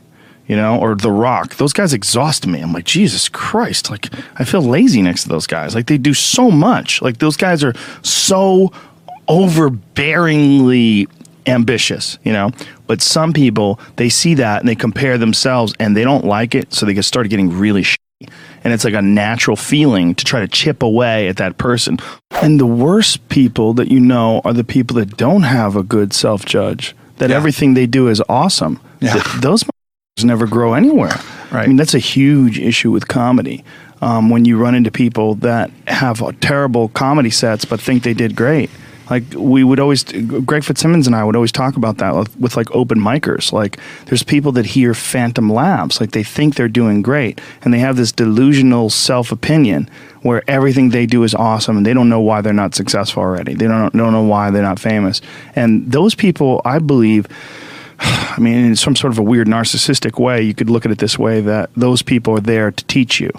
You 0.48 0.54
know, 0.54 0.78
or 0.78 0.94
The 0.94 1.10
Rock, 1.10 1.56
those 1.56 1.72
guys 1.72 1.92
exhaust 1.92 2.46
me. 2.46 2.60
I'm 2.60 2.72
like, 2.72 2.84
Jesus 2.84 3.28
Christ! 3.28 3.90
Like, 3.90 4.14
I 4.36 4.44
feel 4.44 4.62
lazy 4.62 5.02
next 5.02 5.24
to 5.24 5.28
those 5.28 5.44
guys. 5.44 5.74
Like, 5.74 5.88
they 5.88 5.98
do 5.98 6.14
so 6.14 6.52
much. 6.52 7.02
Like, 7.02 7.18
those 7.18 7.36
guys 7.36 7.64
are 7.64 7.74
so 8.02 8.72
overbearingly 9.28 11.08
ambitious, 11.46 12.18
you 12.24 12.32
know. 12.32 12.50
But 12.86 13.02
some 13.02 13.32
people 13.32 13.78
they 13.96 14.08
see 14.08 14.34
that 14.34 14.60
and 14.60 14.68
they 14.68 14.74
compare 14.74 15.18
themselves 15.18 15.72
and 15.78 15.96
they 15.96 16.04
don't 16.04 16.24
like 16.24 16.54
it, 16.54 16.72
so 16.72 16.86
they 16.86 16.94
get 16.94 17.04
started 17.04 17.28
getting 17.28 17.50
really 17.58 17.82
shitty. 17.82 17.96
And 18.64 18.72
it's 18.72 18.84
like 18.84 18.94
a 18.94 19.02
natural 19.02 19.56
feeling 19.56 20.14
to 20.16 20.24
try 20.24 20.40
to 20.40 20.48
chip 20.48 20.82
away 20.82 21.28
at 21.28 21.36
that 21.36 21.58
person. 21.58 21.98
And 22.42 22.58
the 22.58 22.66
worst 22.66 23.28
people 23.28 23.74
that 23.74 23.88
you 23.90 24.00
know 24.00 24.40
are 24.44 24.52
the 24.52 24.64
people 24.64 24.96
that 24.96 25.16
don't 25.16 25.42
have 25.42 25.76
a 25.76 25.82
good 25.82 26.12
self 26.12 26.44
judge. 26.44 26.94
That 27.18 27.30
Yeah. 27.30 27.36
everything 27.36 27.74
they 27.74 27.86
do 27.86 28.08
is 28.08 28.22
awesome. 28.28 28.80
Yeah. 29.00 29.12
Th- 29.14 29.40
those 29.40 29.64
never 30.24 30.46
grow 30.46 30.72
anywhere. 30.74 31.14
Right. 31.52 31.64
I 31.64 31.66
mean, 31.66 31.76
that's 31.76 31.94
a 31.94 31.98
huge 31.98 32.58
issue 32.58 32.90
with 32.90 33.06
comedy. 33.06 33.62
Um, 34.02 34.28
when 34.30 34.44
you 34.44 34.58
run 34.58 34.74
into 34.74 34.90
people 34.90 35.36
that 35.36 35.70
have 35.86 36.20
terrible 36.40 36.88
comedy 36.88 37.30
sets 37.30 37.64
but 37.64 37.80
think 37.80 38.02
they 38.02 38.14
did 38.14 38.34
great. 38.36 38.70
Like 39.08 39.24
we 39.34 39.62
would 39.62 39.78
always, 39.78 40.02
Greg 40.02 40.64
Fitzsimmons 40.64 41.06
and 41.06 41.14
I 41.14 41.22
would 41.22 41.36
always 41.36 41.52
talk 41.52 41.76
about 41.76 41.98
that 41.98 42.14
with, 42.14 42.36
with 42.38 42.56
like 42.56 42.70
open 42.72 42.98
micers. 42.98 43.52
Like 43.52 43.78
there's 44.06 44.22
people 44.22 44.52
that 44.52 44.66
hear 44.66 44.94
phantom 44.94 45.50
laughs, 45.50 46.00
like 46.00 46.10
they 46.10 46.24
think 46.24 46.56
they're 46.56 46.68
doing 46.68 47.02
great, 47.02 47.40
and 47.62 47.72
they 47.72 47.78
have 47.78 47.96
this 47.96 48.12
delusional 48.12 48.90
self 48.90 49.30
opinion 49.30 49.88
where 50.22 50.42
everything 50.48 50.90
they 50.90 51.06
do 51.06 51.22
is 51.22 51.34
awesome, 51.34 51.76
and 51.76 51.86
they 51.86 51.94
don't 51.94 52.08
know 52.08 52.20
why 52.20 52.40
they're 52.40 52.52
not 52.52 52.74
successful 52.74 53.22
already. 53.22 53.54
They 53.54 53.68
don't 53.68 53.94
don't 53.94 54.12
know 54.12 54.24
why 54.24 54.50
they're 54.50 54.62
not 54.62 54.80
famous, 54.80 55.20
and 55.54 55.90
those 55.90 56.14
people, 56.14 56.60
I 56.64 56.80
believe, 56.80 57.28
I 58.00 58.38
mean, 58.40 58.64
in 58.64 58.76
some 58.76 58.96
sort 58.96 59.12
of 59.12 59.18
a 59.18 59.22
weird 59.22 59.46
narcissistic 59.46 60.18
way, 60.18 60.42
you 60.42 60.54
could 60.54 60.68
look 60.68 60.84
at 60.84 60.90
it 60.90 60.98
this 60.98 61.18
way 61.18 61.40
that 61.42 61.70
those 61.74 62.02
people 62.02 62.34
are 62.36 62.40
there 62.40 62.72
to 62.72 62.84
teach 62.86 63.20
you. 63.20 63.30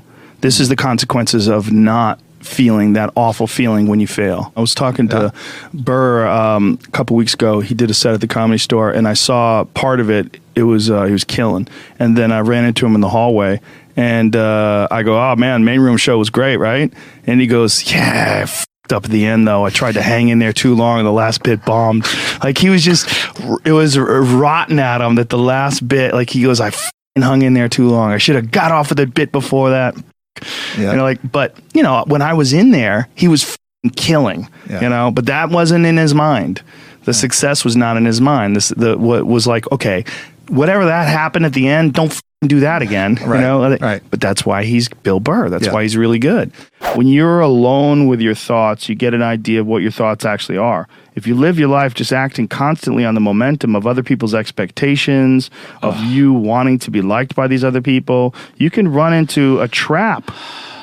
This 0.42 0.60
is 0.60 0.70
the 0.70 0.76
consequences 0.76 1.48
of 1.48 1.72
not 1.72 2.20
feeling 2.40 2.94
that 2.94 3.12
awful 3.16 3.48
feeling 3.48 3.88
when 3.88 4.00
you 4.00 4.08
fail. 4.08 4.52
I 4.56 4.62
was 4.62 4.74
talking 4.74 5.08
to 5.10 5.34
Burr 5.74 6.28
um, 6.28 6.80
a 6.88 6.92
couple 6.92 7.16
weeks 7.16 7.34
ago. 7.34 7.60
He 7.60 7.74
did 7.74 7.90
a 7.90 7.94
set 7.94 8.14
at 8.14 8.22
the 8.22 8.28
comedy 8.28 8.58
store, 8.58 8.92
and 8.92 9.08
I 9.08 9.14
saw 9.14 9.64
part 9.66 10.00
of 10.00 10.10
it. 10.10 10.40
It 10.56 10.64
was 10.64 10.90
uh, 10.90 11.04
he 11.06 11.12
was 11.12 11.24
killing, 11.24 11.68
and 12.00 12.18
then 12.18 12.32
I 12.32 12.40
ran 12.40 12.66
into 12.66 12.86
him 12.86 12.96
in 12.96 13.02
the 13.02 13.10
hallway, 13.10 13.62
and 13.96 14.36
uh, 14.36 14.88
I 14.90 15.04
go, 15.04 15.20
"Oh 15.20 15.36
man, 15.36 15.66
main 15.66 15.82
room 15.82 15.98
show 15.98 16.18
was 16.18 16.30
great, 16.30 16.58
right?" 16.58 16.92
And 17.26 17.40
he 17.42 17.48
goes, 17.48 17.92
"Yeah." 17.92 18.38
I 18.40 18.42
f***ed 18.42 18.94
Up 18.94 19.06
at 19.06 19.12
the 19.12 19.26
end 19.26 19.48
though, 19.48 19.66
I 19.66 19.70
tried 19.70 19.94
to 19.94 20.02
hang 20.02 20.30
in 20.30 20.40
there 20.40 20.54
too 20.54 20.74
long, 20.74 21.00
and 21.00 21.08
the 21.08 21.12
last 21.12 21.44
bit 21.44 21.66
bombed. 21.66 22.06
Like 22.44 22.58
he 22.58 22.70
was 22.70 22.84
just, 22.84 23.08
it 23.66 23.74
was 23.74 23.98
rotten 24.00 24.80
at 24.80 25.02
him 25.02 25.16
that 25.16 25.30
the 25.30 25.38
last 25.38 25.88
bit. 25.88 26.14
Like 26.14 26.30
he 26.30 26.42
goes, 26.42 26.60
I 26.60 26.68
f***ing 26.68 27.22
hung 27.22 27.42
in 27.42 27.54
there 27.54 27.70
too 27.70 27.90
long. 27.90 28.12
I 28.12 28.18
should 28.18 28.36
have 28.36 28.50
got 28.50 28.72
off 28.72 28.92
of 28.92 28.98
the 28.98 29.06
bit 29.06 29.32
before 29.32 29.72
that. 29.72 29.96
Yeah. 30.78 30.92
You 30.92 30.98
know, 30.98 31.04
like, 31.04 31.20
but 31.32 31.56
you 31.74 31.84
know, 31.84 32.04
when 32.08 32.22
I 32.22 32.34
was 32.34 32.54
in 32.54 32.72
there, 32.72 33.08
he 33.16 33.28
was 33.28 33.58
killing. 33.96 34.48
Yeah. 34.70 34.82
You 34.82 34.90
know, 34.90 35.12
but 35.12 35.26
that 35.28 35.50
wasn't 35.50 35.86
in 35.86 35.98
his 35.98 36.14
mind. 36.14 36.62
The 37.06 37.14
success 37.14 37.64
was 37.64 37.76
not 37.76 37.96
in 37.98 38.06
his 38.06 38.20
mind. 38.20 38.56
This 38.56 38.70
the 38.70 38.98
what 38.98 39.26
was 39.26 39.48
like, 39.48 39.72
okay, 39.72 40.04
whatever 40.50 40.86
that 40.86 41.08
happened 41.08 41.46
at 41.46 41.54
the 41.54 41.68
end, 41.68 41.94
don't 41.94 42.20
do 42.42 42.60
that 42.60 42.82
again. 42.82 43.16
Right, 43.16 43.38
You 43.38 43.42
know, 43.42 43.78
right. 43.78 44.02
But 44.12 44.20
that's 44.22 44.46
why 44.46 44.64
he's 44.64 44.90
Bill 44.90 45.20
Burr. 45.20 45.50
That's 45.50 45.66
Yeah. 45.68 45.74
why 45.74 45.84
he's 45.84 45.96
really 45.98 46.20
good. 46.20 46.52
When 46.96 47.08
you're 47.08 47.40
alone 47.40 48.08
with 48.08 48.22
your 48.22 48.36
thoughts, 48.36 48.90
you 48.90 48.96
get 48.96 49.14
an 49.14 49.24
idea 49.24 49.62
of 49.62 49.68
what 49.68 49.82
your 49.82 49.92
thoughts 49.92 50.26
actually 50.26 50.58
are. 50.58 50.88
If 51.18 51.26
you 51.26 51.34
live 51.34 51.58
your 51.58 51.68
life 51.68 51.96
just 51.96 52.14
acting 52.14 52.48
constantly 52.48 53.04
on 53.04 53.16
the 53.16 53.20
momentum 53.20 53.76
of 53.76 53.88
other 53.88 54.04
people's 54.04 54.36
expectations, 54.36 55.50
of 55.82 56.00
you 56.00 56.32
wanting 56.32 56.78
to 56.78 56.92
be 56.92 57.02
liked 57.02 57.34
by 57.34 57.48
these 57.48 57.64
other 57.64 57.82
people, 57.82 58.36
you 58.58 58.70
can 58.70 58.88
run 58.88 59.16
into 59.16 59.60
a 59.60 59.68
trap 59.68 60.30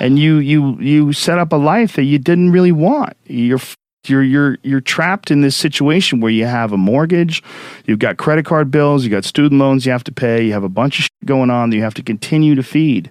and 0.00 0.18
you 0.18 0.38
you 0.38 0.76
you 0.80 1.12
set 1.12 1.38
up 1.38 1.52
a 1.52 1.56
life 1.56 1.94
that 1.94 2.02
you 2.02 2.18
didn't 2.18 2.50
really 2.50 2.72
want. 2.72 3.16
You're 3.26 3.60
you're 4.06 4.24
you're 4.24 4.58
you're 4.64 4.80
trapped 4.80 5.30
in 5.30 5.40
this 5.42 5.54
situation 5.54 6.18
where 6.18 6.32
you 6.32 6.46
have 6.46 6.72
a 6.72 6.76
mortgage, 6.76 7.40
you've 7.84 8.00
got 8.00 8.16
credit 8.16 8.44
card 8.44 8.72
bills, 8.72 9.04
you've 9.04 9.12
got 9.12 9.24
student 9.24 9.60
loans 9.60 9.86
you 9.86 9.92
have 9.92 10.02
to 10.02 10.12
pay, 10.12 10.44
you 10.44 10.52
have 10.52 10.64
a 10.64 10.68
bunch 10.68 10.98
of 10.98 11.04
shit 11.04 11.26
going 11.26 11.48
on 11.48 11.70
that 11.70 11.76
you 11.76 11.82
have 11.84 11.94
to 11.94 12.02
continue 12.02 12.56
to 12.56 12.64
feed. 12.64 13.08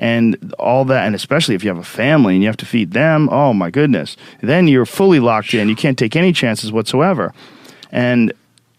And 0.00 0.54
all 0.58 0.86
that, 0.86 1.04
and 1.04 1.14
especially 1.14 1.54
if 1.54 1.62
you 1.62 1.68
have 1.68 1.78
a 1.78 1.84
family 1.84 2.32
and 2.32 2.42
you 2.42 2.48
have 2.48 2.56
to 2.56 2.66
feed 2.66 2.92
them, 2.92 3.28
oh 3.30 3.52
my 3.52 3.70
goodness, 3.70 4.16
then 4.40 4.66
you're 4.66 4.86
fully 4.86 5.20
locked 5.20 5.52
in. 5.52 5.68
You 5.68 5.76
can't 5.76 5.98
take 5.98 6.16
any 6.16 6.32
chances 6.32 6.72
whatsoever. 6.72 7.34
And 7.92 8.32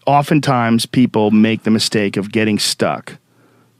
oftentimes 0.04 0.84
people 0.84 1.30
make 1.30 1.62
the 1.62 1.70
mistake 1.70 2.16
of 2.16 2.32
getting 2.32 2.58
stuck. 2.58 3.18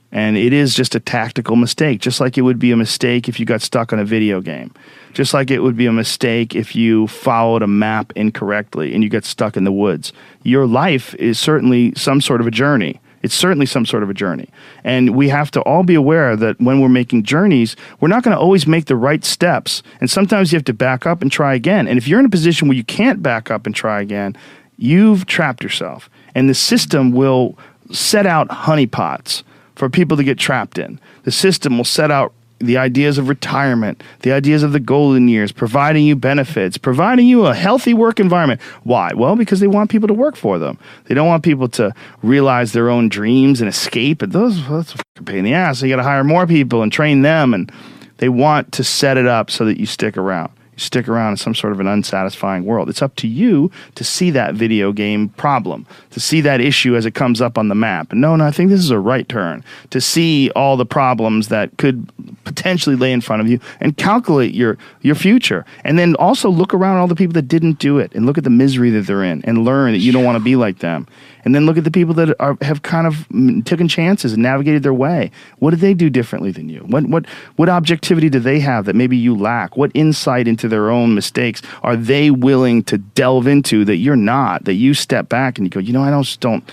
And 0.09 0.37
it 0.37 0.53
is 0.53 0.73
just 0.73 0.95
a 0.95 1.01
tactical 1.01 1.57
mistake, 1.57 1.99
just 1.99 2.21
like 2.21 2.37
it 2.37 2.43
would 2.43 2.59
be 2.59 2.71
a 2.71 2.77
mistake 2.77 3.27
if 3.27 3.41
you 3.41 3.45
got 3.45 3.61
stuck 3.61 3.91
on 3.91 3.99
a 3.99 4.05
video 4.05 4.39
game. 4.39 4.73
Just 5.11 5.33
like 5.33 5.51
it 5.51 5.59
would 5.59 5.75
be 5.75 5.87
a 5.87 5.91
mistake 5.91 6.55
if 6.55 6.77
you 6.77 7.07
followed 7.07 7.61
a 7.61 7.67
map 7.67 8.13
incorrectly 8.15 8.93
and 8.93 9.03
you 9.03 9.09
get 9.09 9.25
stuck 9.25 9.57
in 9.57 9.65
the 9.65 9.71
woods. 9.71 10.13
Your 10.43 10.65
life 10.65 11.13
is 11.15 11.39
certainly 11.39 11.93
some 11.95 12.21
sort 12.21 12.39
of 12.39 12.47
a 12.47 12.51
journey. 12.51 13.01
It's 13.23 13.33
certainly 13.33 13.65
some 13.65 13.85
sort 13.85 14.03
of 14.03 14.09
a 14.09 14.13
journey. 14.13 14.49
And 14.83 15.15
we 15.15 15.29
have 15.29 15.49
to 15.51 15.61
all 15.61 15.83
be 15.83 15.95
aware 15.95 16.35
that 16.35 16.59
when 16.59 16.81
we're 16.81 16.89
making 16.89 17.23
journeys, 17.23 17.75
we're 17.99 18.09
not 18.09 18.23
going 18.23 18.35
to 18.35 18.39
always 18.39 18.67
make 18.67 18.85
the 18.85 18.97
right 18.97 19.23
steps. 19.23 19.81
And 20.01 20.09
sometimes 20.09 20.51
you 20.51 20.57
have 20.57 20.65
to 20.65 20.73
back 20.73 21.05
up 21.05 21.21
and 21.21 21.31
try 21.31 21.55
again. 21.55 21.87
And 21.87 21.97
if 21.97 22.07
you're 22.07 22.19
in 22.19 22.25
a 22.25 22.29
position 22.29 22.67
where 22.67 22.77
you 22.77 22.83
can't 22.83 23.23
back 23.23 23.49
up 23.49 23.65
and 23.65 23.73
try 23.73 24.01
again, 24.01 24.37
you've 24.77 25.25
trapped 25.25 25.63
yourself. 25.63 26.09
And 26.35 26.49
the 26.49 26.53
system 26.53 27.13
will 27.13 27.57
set 27.91 28.25
out 28.25 28.49
honeypots 28.49 29.43
for 29.75 29.89
people 29.89 30.17
to 30.17 30.23
get 30.23 30.37
trapped 30.37 30.77
in. 30.77 30.99
The 31.23 31.31
system 31.31 31.77
will 31.77 31.85
set 31.85 32.11
out 32.11 32.33
the 32.65 32.77
ideas 32.77 33.17
of 33.17 33.29
retirement, 33.29 34.01
the 34.21 34.31
ideas 34.31 34.63
of 34.63 34.71
the 34.71 34.79
golden 34.79 35.27
years, 35.27 35.51
providing 35.51 36.05
you 36.05 36.15
benefits, 36.15 36.77
providing 36.77 37.27
you 37.27 37.45
a 37.45 37.53
healthy 37.53 37.93
work 37.93 38.19
environment. 38.19 38.61
Why? 38.83 39.11
Well, 39.13 39.35
because 39.35 39.59
they 39.59 39.67
want 39.67 39.89
people 39.89 40.07
to 40.07 40.13
work 40.13 40.35
for 40.35 40.59
them. 40.59 40.77
They 41.05 41.15
don't 41.15 41.27
want 41.27 41.43
people 41.43 41.67
to 41.69 41.93
realize 42.21 42.71
their 42.73 42.89
own 42.89 43.09
dreams 43.09 43.61
and 43.61 43.69
escape. 43.69 44.21
And 44.21 44.31
those 44.31 44.67
that's 44.67 44.95
a 45.17 45.23
pain 45.23 45.39
in 45.39 45.45
the 45.45 45.53
ass. 45.53 45.79
So 45.79 45.85
you 45.85 45.91
got 45.91 45.97
to 45.97 46.03
hire 46.03 46.23
more 46.23 46.47
people 46.47 46.81
and 46.81 46.91
train 46.91 47.21
them, 47.21 47.53
and 47.53 47.71
they 48.17 48.29
want 48.29 48.71
to 48.73 48.83
set 48.83 49.17
it 49.17 49.27
up 49.27 49.51
so 49.51 49.65
that 49.65 49.79
you 49.79 49.85
stick 49.85 50.17
around. 50.17 50.51
You 50.75 50.79
stick 50.79 51.07
around 51.07 51.31
in 51.31 51.37
some 51.37 51.55
sort 51.55 51.73
of 51.73 51.79
an 51.79 51.87
unsatisfying 51.87 52.65
world. 52.65 52.89
It's 52.89 53.01
up 53.01 53.15
to 53.17 53.27
you 53.27 53.71
to 53.95 54.03
see 54.03 54.31
that 54.31 54.55
video 54.55 54.91
game 54.91 55.29
problem, 55.29 55.85
to 56.11 56.19
see 56.19 56.41
that 56.41 56.61
issue 56.61 56.95
as 56.95 57.05
it 57.05 57.13
comes 57.13 57.41
up 57.41 57.57
on 57.57 57.67
the 57.67 57.75
map. 57.75 58.11
And 58.11 58.21
no, 58.21 58.35
no, 58.35 58.45
I 58.45 58.51
think 58.51 58.69
this 58.69 58.79
is 58.79 58.91
a 58.91 58.99
right 58.99 59.27
turn. 59.27 59.63
To 59.91 60.01
see 60.01 60.49
all 60.51 60.77
the 60.77 60.85
problems 60.85 61.49
that 61.49 61.77
could 61.77 62.09
potentially 62.43 62.95
lay 62.95 63.11
in 63.11 63.21
front 63.21 63.41
of 63.41 63.47
you 63.47 63.59
and 63.79 63.95
calculate 63.97 64.53
your 64.53 64.77
your 65.01 65.15
future. 65.15 65.65
And 65.83 65.99
then 65.99 66.15
also 66.15 66.49
look 66.49 66.73
around 66.73 66.97
all 66.97 67.07
the 67.07 67.15
people 67.15 67.33
that 67.33 67.47
didn't 67.47 67.79
do 67.79 67.99
it 67.99 68.13
and 68.13 68.25
look 68.25 68.37
at 68.37 68.43
the 68.43 68.49
misery 68.49 68.89
that 68.91 69.01
they're 69.07 69.23
in 69.23 69.43
and 69.45 69.65
learn 69.65 69.91
that 69.93 69.99
you 69.99 70.11
don't 70.11 70.23
want 70.23 70.37
to 70.37 70.43
be 70.43 70.55
like 70.55 70.79
them. 70.79 71.07
And 71.45 71.53
then 71.53 71.65
look 71.65 71.77
at 71.77 71.83
the 71.83 71.91
people 71.91 72.13
that 72.15 72.35
are, 72.39 72.57
have 72.61 72.81
kind 72.83 73.05
of 73.05 73.27
taken 73.65 73.87
chances 73.87 74.33
and 74.33 74.41
navigated 74.41 74.83
their 74.83 74.93
way. 74.93 75.31
What 75.59 75.71
did 75.71 75.81
they 75.81 75.93
do 75.93 76.09
differently 76.09 76.51
than 76.51 76.69
you? 76.69 76.81
What 76.81 77.05
what 77.07 77.25
what 77.55 77.69
objectivity 77.69 78.29
do 78.29 78.39
they 78.39 78.59
have 78.59 78.85
that 78.85 78.95
maybe 78.95 79.17
you 79.17 79.35
lack? 79.35 79.75
What 79.75 79.91
insight 79.93 80.47
into 80.47 80.67
their 80.67 80.89
own 80.89 81.15
mistakes 81.15 81.61
are 81.81 81.95
they 81.95 82.31
willing 82.31 82.83
to 82.85 82.97
delve 82.97 83.47
into 83.47 83.83
that 83.85 83.97
you're 83.97 84.15
not? 84.15 84.65
That 84.65 84.75
you 84.75 84.93
step 84.93 85.29
back 85.29 85.57
and 85.57 85.65
you 85.65 85.69
go, 85.69 85.79
you 85.79 85.93
know, 85.93 86.03
I 86.03 86.09
don't 86.09 86.23
just 86.23 86.39
don't 86.39 86.63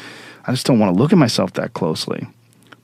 I 0.47 0.53
just 0.53 0.67
don't 0.67 0.79
want 0.79 0.95
to 0.95 1.01
look 1.01 1.13
at 1.13 1.19
myself 1.19 1.53
that 1.55 1.75
closely. 1.75 2.27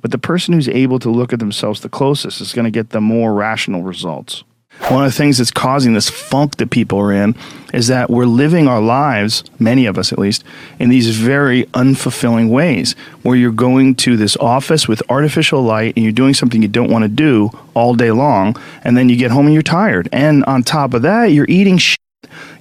But 0.02 0.10
the 0.10 0.18
person 0.18 0.54
who's 0.54 0.68
able 0.68 0.98
to 1.00 1.10
look 1.10 1.32
at 1.32 1.38
themselves 1.38 1.80
the 1.80 1.88
closest 1.88 2.40
is 2.40 2.52
going 2.52 2.64
to 2.64 2.70
get 2.70 2.90
the 2.90 3.00
more 3.00 3.32
rational 3.32 3.82
results. 3.82 4.44
One 4.88 5.04
of 5.04 5.10
the 5.10 5.16
things 5.16 5.38
that's 5.38 5.50
causing 5.50 5.94
this 5.94 6.08
funk 6.08 6.56
that 6.56 6.70
people 6.70 7.00
are 7.00 7.12
in 7.12 7.34
is 7.74 7.88
that 7.88 8.08
we're 8.08 8.26
living 8.26 8.68
our 8.68 8.80
lives, 8.80 9.42
many 9.58 9.86
of 9.86 9.98
us 9.98 10.12
at 10.12 10.18
least, 10.18 10.44
in 10.78 10.90
these 10.90 11.16
very 11.16 11.64
unfulfilling 11.66 12.50
ways 12.50 12.94
where 13.22 13.36
you're 13.36 13.50
going 13.50 13.96
to 13.96 14.16
this 14.16 14.36
office 14.36 14.86
with 14.86 15.02
artificial 15.08 15.62
light 15.62 15.92
and 15.96 16.04
you're 16.04 16.12
doing 16.12 16.34
something 16.34 16.62
you 16.62 16.68
don't 16.68 16.90
want 16.90 17.02
to 17.02 17.08
do 17.08 17.50
all 17.74 17.94
day 17.94 18.12
long, 18.12 18.56
and 18.84 18.96
then 18.96 19.08
you 19.08 19.16
get 19.16 19.32
home 19.32 19.46
and 19.46 19.54
you're 19.54 19.62
tired. 19.62 20.08
And 20.12 20.44
on 20.44 20.62
top 20.62 20.94
of 20.94 21.02
that, 21.02 21.26
you're 21.26 21.46
eating 21.48 21.78
shit. 21.78 21.98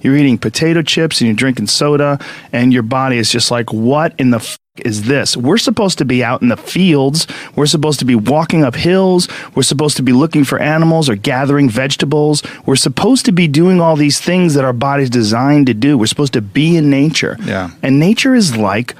You're 0.00 0.16
eating 0.16 0.38
potato 0.38 0.82
chips 0.82 1.20
and 1.20 1.28
you're 1.28 1.36
drinking 1.36 1.68
soda, 1.68 2.18
and 2.52 2.72
your 2.72 2.82
body 2.82 3.18
is 3.18 3.30
just 3.30 3.50
like, 3.50 3.72
what 3.72 4.14
in 4.18 4.30
the 4.30 4.38
f- 4.38 4.58
is 4.84 5.04
this? 5.04 5.36
We're 5.36 5.58
supposed 5.58 5.98
to 5.98 6.04
be 6.04 6.22
out 6.22 6.42
in 6.42 6.48
the 6.48 6.56
fields. 6.56 7.26
We're 7.54 7.66
supposed 7.66 7.98
to 8.00 8.04
be 8.04 8.14
walking 8.14 8.62
up 8.62 8.74
hills. 8.74 9.28
We're 9.54 9.62
supposed 9.62 9.96
to 9.96 10.02
be 10.02 10.12
looking 10.12 10.44
for 10.44 10.58
animals 10.58 11.08
or 11.08 11.16
gathering 11.16 11.70
vegetables. 11.70 12.42
We're 12.66 12.76
supposed 12.76 13.24
to 13.26 13.32
be 13.32 13.48
doing 13.48 13.80
all 13.80 13.96
these 13.96 14.20
things 14.20 14.54
that 14.54 14.64
our 14.64 14.74
body's 14.74 15.10
designed 15.10 15.66
to 15.68 15.74
do. 15.74 15.96
We're 15.96 16.06
supposed 16.06 16.34
to 16.34 16.42
be 16.42 16.76
in 16.76 16.90
nature. 16.90 17.36
Yeah. 17.42 17.70
And 17.82 17.98
nature 17.98 18.34
is 18.34 18.56
like 18.56 18.94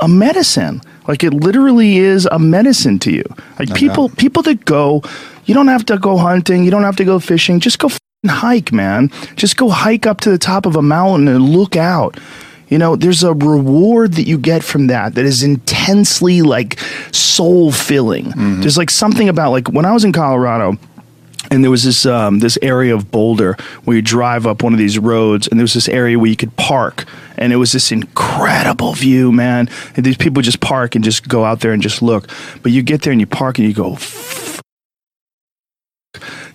a 0.00 0.08
medicine. 0.08 0.82
Like 1.08 1.24
it 1.24 1.32
literally 1.32 1.96
is 1.96 2.26
a 2.26 2.38
medicine 2.38 2.98
to 3.00 3.12
you. 3.12 3.24
Like 3.58 3.74
people 3.74 4.08
people 4.10 4.42
that 4.44 4.64
go, 4.64 5.02
you 5.46 5.54
don't 5.54 5.68
have 5.68 5.84
to 5.86 5.98
go 5.98 6.16
hunting, 6.16 6.64
you 6.64 6.70
don't 6.70 6.84
have 6.84 6.96
to 6.96 7.04
go 7.04 7.18
fishing, 7.18 7.58
just 7.58 7.78
go 7.78 7.88
hike, 8.32 8.72
man. 8.72 9.10
Just 9.36 9.56
go 9.56 9.68
hike 9.68 10.06
up 10.06 10.20
to 10.22 10.30
the 10.30 10.38
top 10.38 10.66
of 10.66 10.76
a 10.76 10.82
mountain 10.82 11.28
and 11.28 11.50
look 11.50 11.76
out. 11.76 12.18
You 12.68 12.78
know, 12.78 12.96
there's 12.96 13.22
a 13.22 13.34
reward 13.34 14.14
that 14.14 14.26
you 14.26 14.38
get 14.38 14.64
from 14.64 14.86
that 14.86 15.14
that 15.16 15.24
is 15.26 15.42
intensely 15.42 16.40
like 16.40 16.78
soul 17.10 17.70
filling. 17.70 18.30
There's 18.60 18.78
like 18.78 18.90
something 18.90 19.28
about 19.28 19.50
like 19.50 19.68
when 19.68 19.84
I 19.84 19.92
was 19.92 20.04
in 20.04 20.12
Colorado, 20.12 20.78
and 21.50 21.62
there 21.62 21.70
was 21.70 21.84
this 21.84 22.06
um, 22.06 22.38
this 22.38 22.58
area 22.62 22.94
of 22.94 23.10
Boulder 23.10 23.56
where 23.84 23.96
you 23.96 24.02
drive 24.02 24.46
up 24.46 24.62
one 24.62 24.72
of 24.72 24.78
these 24.78 24.98
roads, 24.98 25.48
and 25.48 25.58
there 25.58 25.64
was 25.64 25.74
this 25.74 25.88
area 25.88 26.18
where 26.18 26.30
you 26.30 26.36
could 26.36 26.56
park, 26.56 27.04
and 27.36 27.52
it 27.52 27.56
was 27.56 27.72
this 27.72 27.92
incredible 27.92 28.94
view, 28.94 29.32
man. 29.32 29.68
And 29.94 30.06
these 30.06 30.16
people 30.16 30.40
just 30.40 30.60
park 30.60 30.94
and 30.94 31.04
just 31.04 31.28
go 31.28 31.44
out 31.44 31.60
there 31.60 31.72
and 31.72 31.82
just 31.82 32.00
look, 32.00 32.30
but 32.62 32.72
you 32.72 32.82
get 32.82 33.02
there 33.02 33.12
and 33.12 33.20
you 33.20 33.26
park 33.26 33.58
and 33.58 33.68
you 33.68 33.74
go. 33.74 33.98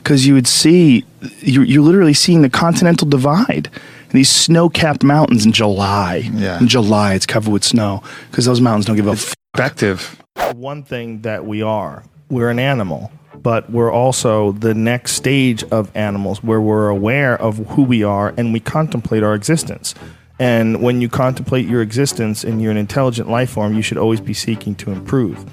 Because 0.07 0.25
you 0.25 0.35
would 0.35 0.47
see, 0.47 1.03
you're, 1.41 1.65
you're 1.65 1.83
literally 1.83 2.13
seeing 2.13 2.41
the 2.41 2.49
continental 2.49 3.09
divide. 3.09 3.69
These 4.11 4.29
snow-capped 4.29 5.03
mountains 5.03 5.45
in 5.45 5.51
July. 5.51 6.29
Yeah. 6.31 6.61
In 6.61 6.69
July, 6.69 7.13
it's 7.15 7.25
covered 7.25 7.51
with 7.51 7.65
snow 7.65 8.01
because 8.31 8.45
those 8.45 8.61
mountains 8.61 8.85
don't 8.85 8.95
give 8.95 9.09
a 9.09 9.11
f- 9.11 9.33
Perspective. 9.53 10.23
one 10.53 10.83
thing 10.83 11.23
that 11.23 11.45
we 11.45 11.61
are 11.61 12.05
we're 12.29 12.49
an 12.49 12.57
animal 12.59 13.11
but 13.41 13.69
we're 13.69 13.91
also 13.91 14.53
the 14.53 14.73
next 14.73 15.11
stage 15.11 15.63
of 15.71 15.91
animals 15.93 16.41
where 16.41 16.61
we're 16.61 16.87
aware 16.87 17.35
of 17.41 17.57
who 17.71 17.83
we 17.83 18.01
are 18.01 18.33
and 18.37 18.53
we 18.53 18.61
contemplate 18.61 19.23
our 19.23 19.33
existence 19.33 19.93
and 20.39 20.81
when 20.81 21.01
you 21.01 21.09
contemplate 21.09 21.67
your 21.67 21.81
existence 21.81 22.45
and 22.45 22.61
you're 22.61 22.71
an 22.71 22.77
intelligent 22.77 23.29
life 23.29 23.49
form 23.49 23.73
you 23.73 23.81
should 23.81 23.97
always 23.97 24.21
be 24.21 24.33
seeking 24.33 24.73
to 24.75 24.89
improve 24.91 25.43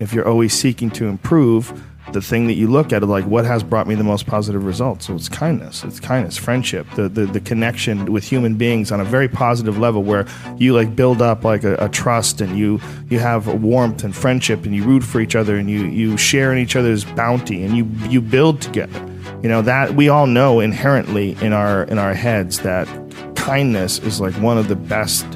if 0.00 0.12
you're 0.12 0.28
always 0.28 0.52
seeking 0.52 0.90
to 0.90 1.06
improve 1.06 1.82
the 2.12 2.20
thing 2.20 2.46
that 2.46 2.54
you 2.54 2.68
look 2.68 2.92
at 2.92 3.02
like 3.02 3.24
what 3.24 3.44
has 3.44 3.62
brought 3.62 3.86
me 3.86 3.94
the 3.94 4.04
most 4.04 4.26
positive 4.26 4.64
results? 4.64 5.06
So 5.06 5.14
it's 5.14 5.28
kindness. 5.28 5.84
It's 5.84 6.00
kindness. 6.00 6.36
Friendship. 6.36 6.86
The, 6.96 7.08
the, 7.08 7.26
the 7.26 7.40
connection 7.40 8.12
with 8.12 8.24
human 8.24 8.56
beings 8.56 8.92
on 8.92 9.00
a 9.00 9.04
very 9.04 9.28
positive 9.28 9.78
level 9.78 10.02
where 10.02 10.26
you 10.56 10.74
like 10.74 10.94
build 10.94 11.22
up 11.22 11.44
like 11.44 11.64
a, 11.64 11.76
a 11.76 11.88
trust 11.88 12.40
and 12.40 12.58
you 12.58 12.80
you 13.08 13.18
have 13.18 13.46
warmth 13.62 14.04
and 14.04 14.14
friendship 14.14 14.64
and 14.64 14.74
you 14.74 14.84
root 14.84 15.02
for 15.02 15.20
each 15.20 15.34
other 15.34 15.56
and 15.56 15.70
you 15.70 15.86
you 15.86 16.16
share 16.16 16.52
in 16.52 16.58
each 16.58 16.76
other's 16.76 17.04
bounty 17.04 17.64
and 17.64 17.76
you 17.76 17.84
you 18.08 18.20
build 18.20 18.60
together. 18.60 18.98
You 19.42 19.48
know 19.48 19.62
that 19.62 19.94
we 19.94 20.08
all 20.08 20.26
know 20.26 20.60
inherently 20.60 21.36
in 21.40 21.52
our 21.52 21.84
in 21.84 21.98
our 21.98 22.14
heads 22.14 22.60
that 22.60 22.88
kindness 23.34 23.98
is 23.98 24.20
like 24.20 24.34
one 24.34 24.56
of 24.56 24.68
the 24.68 24.76
best 24.76 25.26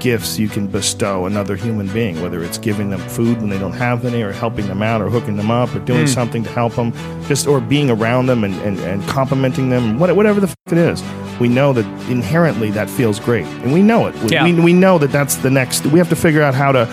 gifts 0.00 0.38
you 0.38 0.48
can 0.48 0.66
bestow 0.66 1.26
another 1.26 1.54
human 1.54 1.86
being, 1.92 2.20
whether 2.20 2.42
it's 2.42 2.58
giving 2.58 2.90
them 2.90 3.00
food 3.00 3.38
when 3.38 3.50
they 3.50 3.58
don't 3.58 3.72
have 3.72 4.04
any, 4.04 4.22
or 4.22 4.32
helping 4.32 4.66
them 4.66 4.82
out, 4.82 5.00
or 5.00 5.08
hooking 5.08 5.36
them 5.36 5.50
up, 5.50 5.74
or 5.74 5.78
doing 5.80 6.06
hmm. 6.06 6.06
something 6.06 6.42
to 6.42 6.50
help 6.50 6.74
them, 6.74 6.92
just 7.26 7.46
or 7.46 7.60
being 7.60 7.90
around 7.90 8.26
them 8.26 8.42
and, 8.42 8.54
and, 8.62 8.78
and 8.80 9.06
complimenting 9.08 9.68
them, 9.68 9.98
whatever 9.98 10.40
the 10.40 10.48
f- 10.48 10.56
it 10.72 10.78
is. 10.78 11.02
We 11.38 11.48
know 11.48 11.72
that 11.72 11.84
inherently 12.10 12.70
that 12.72 12.90
feels 12.90 13.20
great, 13.20 13.46
and 13.46 13.72
we 13.72 13.82
know 13.82 14.06
it. 14.06 14.14
We, 14.22 14.30
Yeah. 14.30 14.44
we, 14.44 14.52
we 14.54 14.72
know 14.72 14.98
that 14.98 15.12
that's 15.12 15.36
the 15.36 15.50
next. 15.50 15.86
We 15.86 15.98
have 15.98 16.08
to 16.08 16.16
figure 16.16 16.42
out 16.42 16.54
how 16.54 16.72
to 16.72 16.88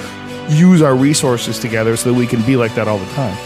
use 0.50 0.82
our 0.82 0.96
resources 0.96 1.60
together 1.60 1.98
so 1.98 2.12
that 2.12 2.18
we 2.18 2.28
can 2.28 2.42
be 2.44 2.56
like 2.56 2.76
that 2.76 2.88
all 2.88 3.00
the 3.00 3.14
time. 3.14 3.38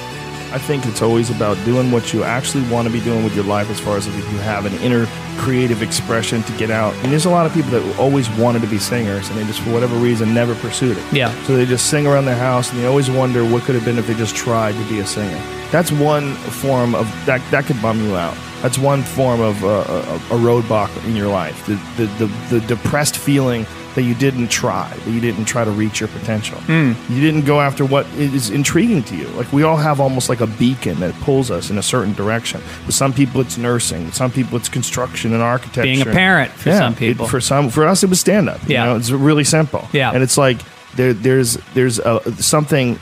I 0.53 0.57
think 0.57 0.85
it's 0.85 1.01
always 1.01 1.29
about 1.29 1.57
doing 1.63 1.91
what 1.91 2.13
you 2.13 2.23
actually 2.23 2.69
want 2.69 2.85
to 2.87 2.93
be 2.93 2.99
doing 2.99 3.23
with 3.23 3.33
your 3.33 3.45
life 3.45 3.69
as 3.69 3.79
far 3.79 3.95
as 3.95 4.05
if 4.05 4.15
you 4.15 4.37
have 4.39 4.65
an 4.65 4.73
inner 4.81 5.07
creative 5.37 5.81
expression 5.81 6.43
to 6.43 6.57
get 6.57 6.69
out. 6.71 6.93
And 6.95 7.11
there's 7.11 7.25
a 7.25 7.29
lot 7.29 7.45
of 7.45 7.53
people 7.53 7.71
that 7.71 7.99
always 7.99 8.29
wanted 8.31 8.61
to 8.61 8.67
be 8.67 8.77
singers 8.77 9.29
and 9.29 9.37
they 9.37 9.43
just, 9.45 9.61
for 9.61 9.71
whatever 9.71 9.95
reason, 9.95 10.33
never 10.33 10.55
pursued 10.55 10.97
it. 10.97 11.13
Yeah. 11.13 11.33
So 11.43 11.55
they 11.55 11.65
just 11.65 11.89
sing 11.89 12.07
around 12.07 12.25
their 12.25 12.37
house 12.37 12.71
and 12.71 12.79
they 12.79 12.85
always 12.85 13.09
wonder 13.09 13.43
what 13.43 13.63
could 13.63 13.75
have 13.75 13.85
been 13.85 13.97
if 13.97 14.07
they 14.07 14.13
just 14.13 14.35
tried 14.35 14.73
to 14.73 14.89
be 14.89 14.99
a 14.99 15.05
singer. 15.05 15.41
That's 15.71 15.91
one 15.91 16.33
form 16.35 16.95
of 16.95 17.05
that, 17.25 17.41
that 17.51 17.65
could 17.65 17.81
bum 17.81 18.01
you 18.03 18.15
out. 18.15 18.37
That's 18.61 18.77
one 18.77 19.01
form 19.03 19.41
of 19.41 19.63
uh, 19.63 19.67
a, 19.67 20.15
a 20.15 20.39
roadblock 20.39 21.05
in 21.05 21.15
your 21.15 21.29
life. 21.29 21.65
The, 21.65 21.75
the, 21.97 22.05
the, 22.25 22.59
the 22.59 22.67
depressed 22.67 23.17
feeling 23.17 23.65
that 23.95 24.03
you 24.03 24.13
didn't 24.15 24.49
try, 24.49 24.89
that 24.89 25.11
you 25.11 25.19
didn't 25.19 25.45
try 25.45 25.63
to 25.65 25.71
reach 25.71 25.99
your 25.99 26.09
potential. 26.09 26.57
Hmm. 26.61 26.93
You 27.09 27.19
didn't 27.21 27.45
go 27.45 27.59
after 27.59 27.83
what 27.85 28.05
is 28.13 28.49
intriguing 28.49 29.03
to 29.03 29.15
you. 29.15 29.27
Like 29.29 29.51
we 29.51 29.63
all 29.63 29.77
have 29.77 29.99
almost 29.99 30.29
like 30.29 30.41
a 30.41 30.47
beacon 30.47 30.99
that 31.01 31.13
pulls 31.21 31.51
us 31.51 31.69
in 31.69 31.77
a 31.77 31.83
certain 31.83 32.13
direction. 32.13 32.61
For 32.85 32.91
some 32.91 33.13
people, 33.13 33.41
it's 33.41 33.57
nursing. 33.57 34.07
For 34.07 34.13
some 34.15 34.31
people, 34.31 34.57
it's 34.57 34.69
construction 34.69 35.33
and 35.33 35.41
architecture. 35.41 35.83
Being 35.83 36.01
a 36.01 36.05
parent 36.05 36.51
for 36.51 36.71
some 36.71 36.93
it- 36.93 36.99
people. 36.99 37.27
for 37.27 37.41
some, 37.41 37.69
for 37.69 37.85
us, 37.85 38.03
it 38.03 38.09
was 38.09 38.19
stand 38.19 38.49
up. 38.49 38.61
Yeah. 38.67 38.83
You 38.85 38.89
know, 38.91 38.95
it's 38.97 39.11
really 39.11 39.43
simple. 39.43 39.87
Yeah. 39.93 40.11
and 40.11 40.23
it's 40.23 40.37
like 40.37 40.57
there, 40.95 41.13
there's 41.13 41.53
there's 41.73 41.99
a, 41.99 42.19
something 42.41 42.99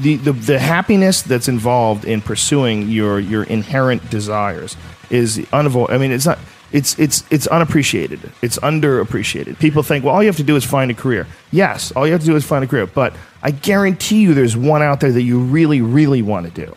the, 0.00 0.16
the 0.16 0.32
the 0.32 0.58
happiness 0.58 1.22
that's 1.22 1.48
involved 1.48 2.04
in 2.04 2.20
pursuing 2.20 2.88
your 2.88 3.18
your 3.20 3.44
inherent 3.44 4.08
desires 4.10 4.76
is 5.10 5.46
unavoidable. 5.52 5.94
I 5.94 5.98
mean, 5.98 6.12
it's 6.12 6.26
not. 6.26 6.38
It's 6.72 6.98
it's 6.98 7.24
it's 7.30 7.46
unappreciated. 7.46 8.20
It's 8.40 8.58
underappreciated. 8.58 9.58
People 9.58 9.82
think, 9.82 10.04
well, 10.04 10.14
all 10.14 10.22
you 10.22 10.28
have 10.28 10.36
to 10.36 10.42
do 10.42 10.56
is 10.56 10.64
find 10.64 10.90
a 10.90 10.94
career. 10.94 11.26
Yes, 11.50 11.92
all 11.92 12.06
you 12.06 12.12
have 12.12 12.22
to 12.22 12.26
do 12.26 12.36
is 12.36 12.44
find 12.44 12.64
a 12.64 12.66
career. 12.66 12.86
But 12.86 13.14
I 13.42 13.50
guarantee 13.50 14.22
you, 14.22 14.34
there's 14.34 14.56
one 14.56 14.82
out 14.82 15.00
there 15.00 15.12
that 15.12 15.22
you 15.22 15.38
really, 15.40 15.80
really 15.82 16.22
want 16.22 16.52
to 16.52 16.66
do. 16.66 16.74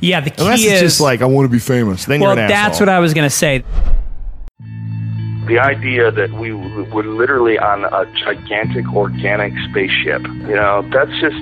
Yeah, 0.00 0.20
the 0.20 0.30
key 0.30 0.42
Unless 0.42 0.60
is 0.60 0.66
it's 0.72 0.80
just 0.80 1.00
like 1.00 1.22
I 1.22 1.26
want 1.26 1.46
to 1.46 1.52
be 1.52 1.58
famous. 1.58 2.04
Then 2.04 2.20
well, 2.20 2.34
you're 2.34 2.42
an 2.44 2.48
that's 2.48 2.74
asshole. 2.76 2.86
what 2.86 2.94
I 2.94 2.98
was 2.98 3.14
gonna 3.14 3.30
say. 3.30 3.64
the 5.46 5.58
idea 5.58 6.10
that 6.10 6.30
we 6.32 6.52
were 6.52 7.04
literally 7.04 7.58
on 7.58 7.84
a 7.84 8.04
gigantic 8.16 8.86
organic 8.92 9.54
spaceship, 9.70 10.22
you 10.22 10.54
know, 10.54 10.86
that's 10.92 11.10
just 11.20 11.36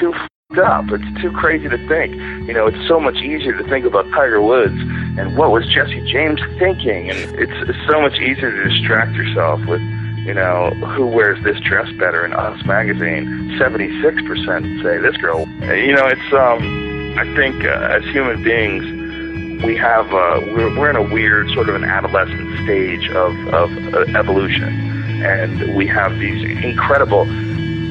too 0.00 0.12
fed 0.12 0.31
up. 0.58 0.86
It's 0.90 1.20
too 1.20 1.32
crazy 1.32 1.68
to 1.68 1.78
think. 1.88 2.14
You 2.46 2.52
know, 2.52 2.66
it's 2.66 2.88
so 2.88 3.00
much 3.00 3.16
easier 3.16 3.56
to 3.56 3.64
think 3.68 3.84
about 3.84 4.08
Tiger 4.10 4.40
Woods 4.40 4.78
and 5.18 5.36
what 5.36 5.50
was 5.50 5.66
Jesse 5.66 6.00
James 6.10 6.40
thinking, 6.58 7.10
and 7.10 7.18
it's, 7.38 7.68
it's 7.68 7.90
so 7.90 8.00
much 8.00 8.18
easier 8.18 8.50
to 8.50 8.68
distract 8.68 9.14
yourself 9.14 9.64
with, 9.66 9.80
you 10.26 10.34
know, 10.34 10.70
who 10.96 11.06
wears 11.06 11.42
this 11.44 11.58
dress 11.60 11.90
better 11.98 12.24
in 12.24 12.32
Us 12.32 12.64
magazine. 12.64 13.56
Seventy-six 13.58 14.22
percent 14.22 14.64
say 14.82 14.98
this 14.98 15.16
girl. 15.16 15.48
You 15.60 15.94
know, 15.94 16.06
it's 16.06 16.32
um. 16.32 16.90
I 17.14 17.26
think 17.36 17.62
uh, 17.62 17.68
as 17.68 18.02
human 18.04 18.42
beings, 18.42 19.62
we 19.62 19.76
have 19.76 20.06
uh, 20.14 20.40
we're, 20.46 20.78
we're 20.78 20.88
in 20.88 20.96
a 20.96 21.02
weird 21.02 21.50
sort 21.50 21.68
of 21.68 21.74
an 21.74 21.84
adolescent 21.84 22.64
stage 22.64 23.10
of, 23.10 23.36
of 23.48 23.94
uh, 23.94 24.18
evolution 24.18 24.92
and 25.22 25.76
we 25.76 25.86
have 25.86 26.18
these 26.18 26.42
incredible 26.64 27.24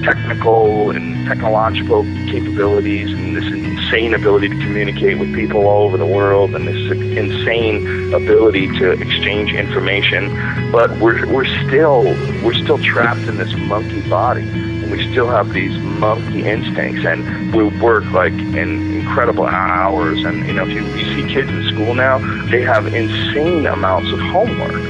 technical 0.03 0.91
and 0.91 1.25
technological 1.27 2.03
capabilities 2.27 3.11
and 3.11 3.35
this 3.35 3.45
insane 3.45 4.13
ability 4.13 4.49
to 4.49 4.55
communicate 4.55 5.19
with 5.19 5.33
people 5.33 5.67
all 5.67 5.83
over 5.83 5.97
the 5.97 6.05
world 6.05 6.55
and 6.55 6.67
this 6.67 6.91
insane 6.91 8.13
ability 8.13 8.67
to 8.79 8.91
exchange 8.91 9.53
information. 9.53 10.29
But 10.71 10.91
we're 10.99 11.25
we're 11.33 11.45
still 11.67 12.03
we're 12.43 12.53
still 12.53 12.77
trapped 12.79 13.21
in 13.21 13.37
this 13.37 13.53
monkey 13.55 14.07
body, 14.09 14.41
and 14.41 14.91
we 14.91 15.09
still 15.11 15.27
have 15.27 15.53
these 15.53 15.77
monkey 15.79 16.43
instincts, 16.43 17.05
and 17.05 17.53
we 17.53 17.63
work 17.79 18.05
like 18.11 18.33
in 18.33 18.99
incredible 18.99 19.45
hours. 19.45 20.23
And 20.23 20.45
you 20.47 20.53
know, 20.53 20.65
if 20.67 20.73
you, 20.73 20.85
you 20.95 21.15
see 21.15 21.33
kids 21.33 21.49
in 21.49 21.67
school 21.73 21.93
now, 21.93 22.17
they 22.49 22.61
have 22.61 22.87
insane 22.93 23.65
amounts 23.65 24.11
of 24.11 24.19
homework. 24.19 24.81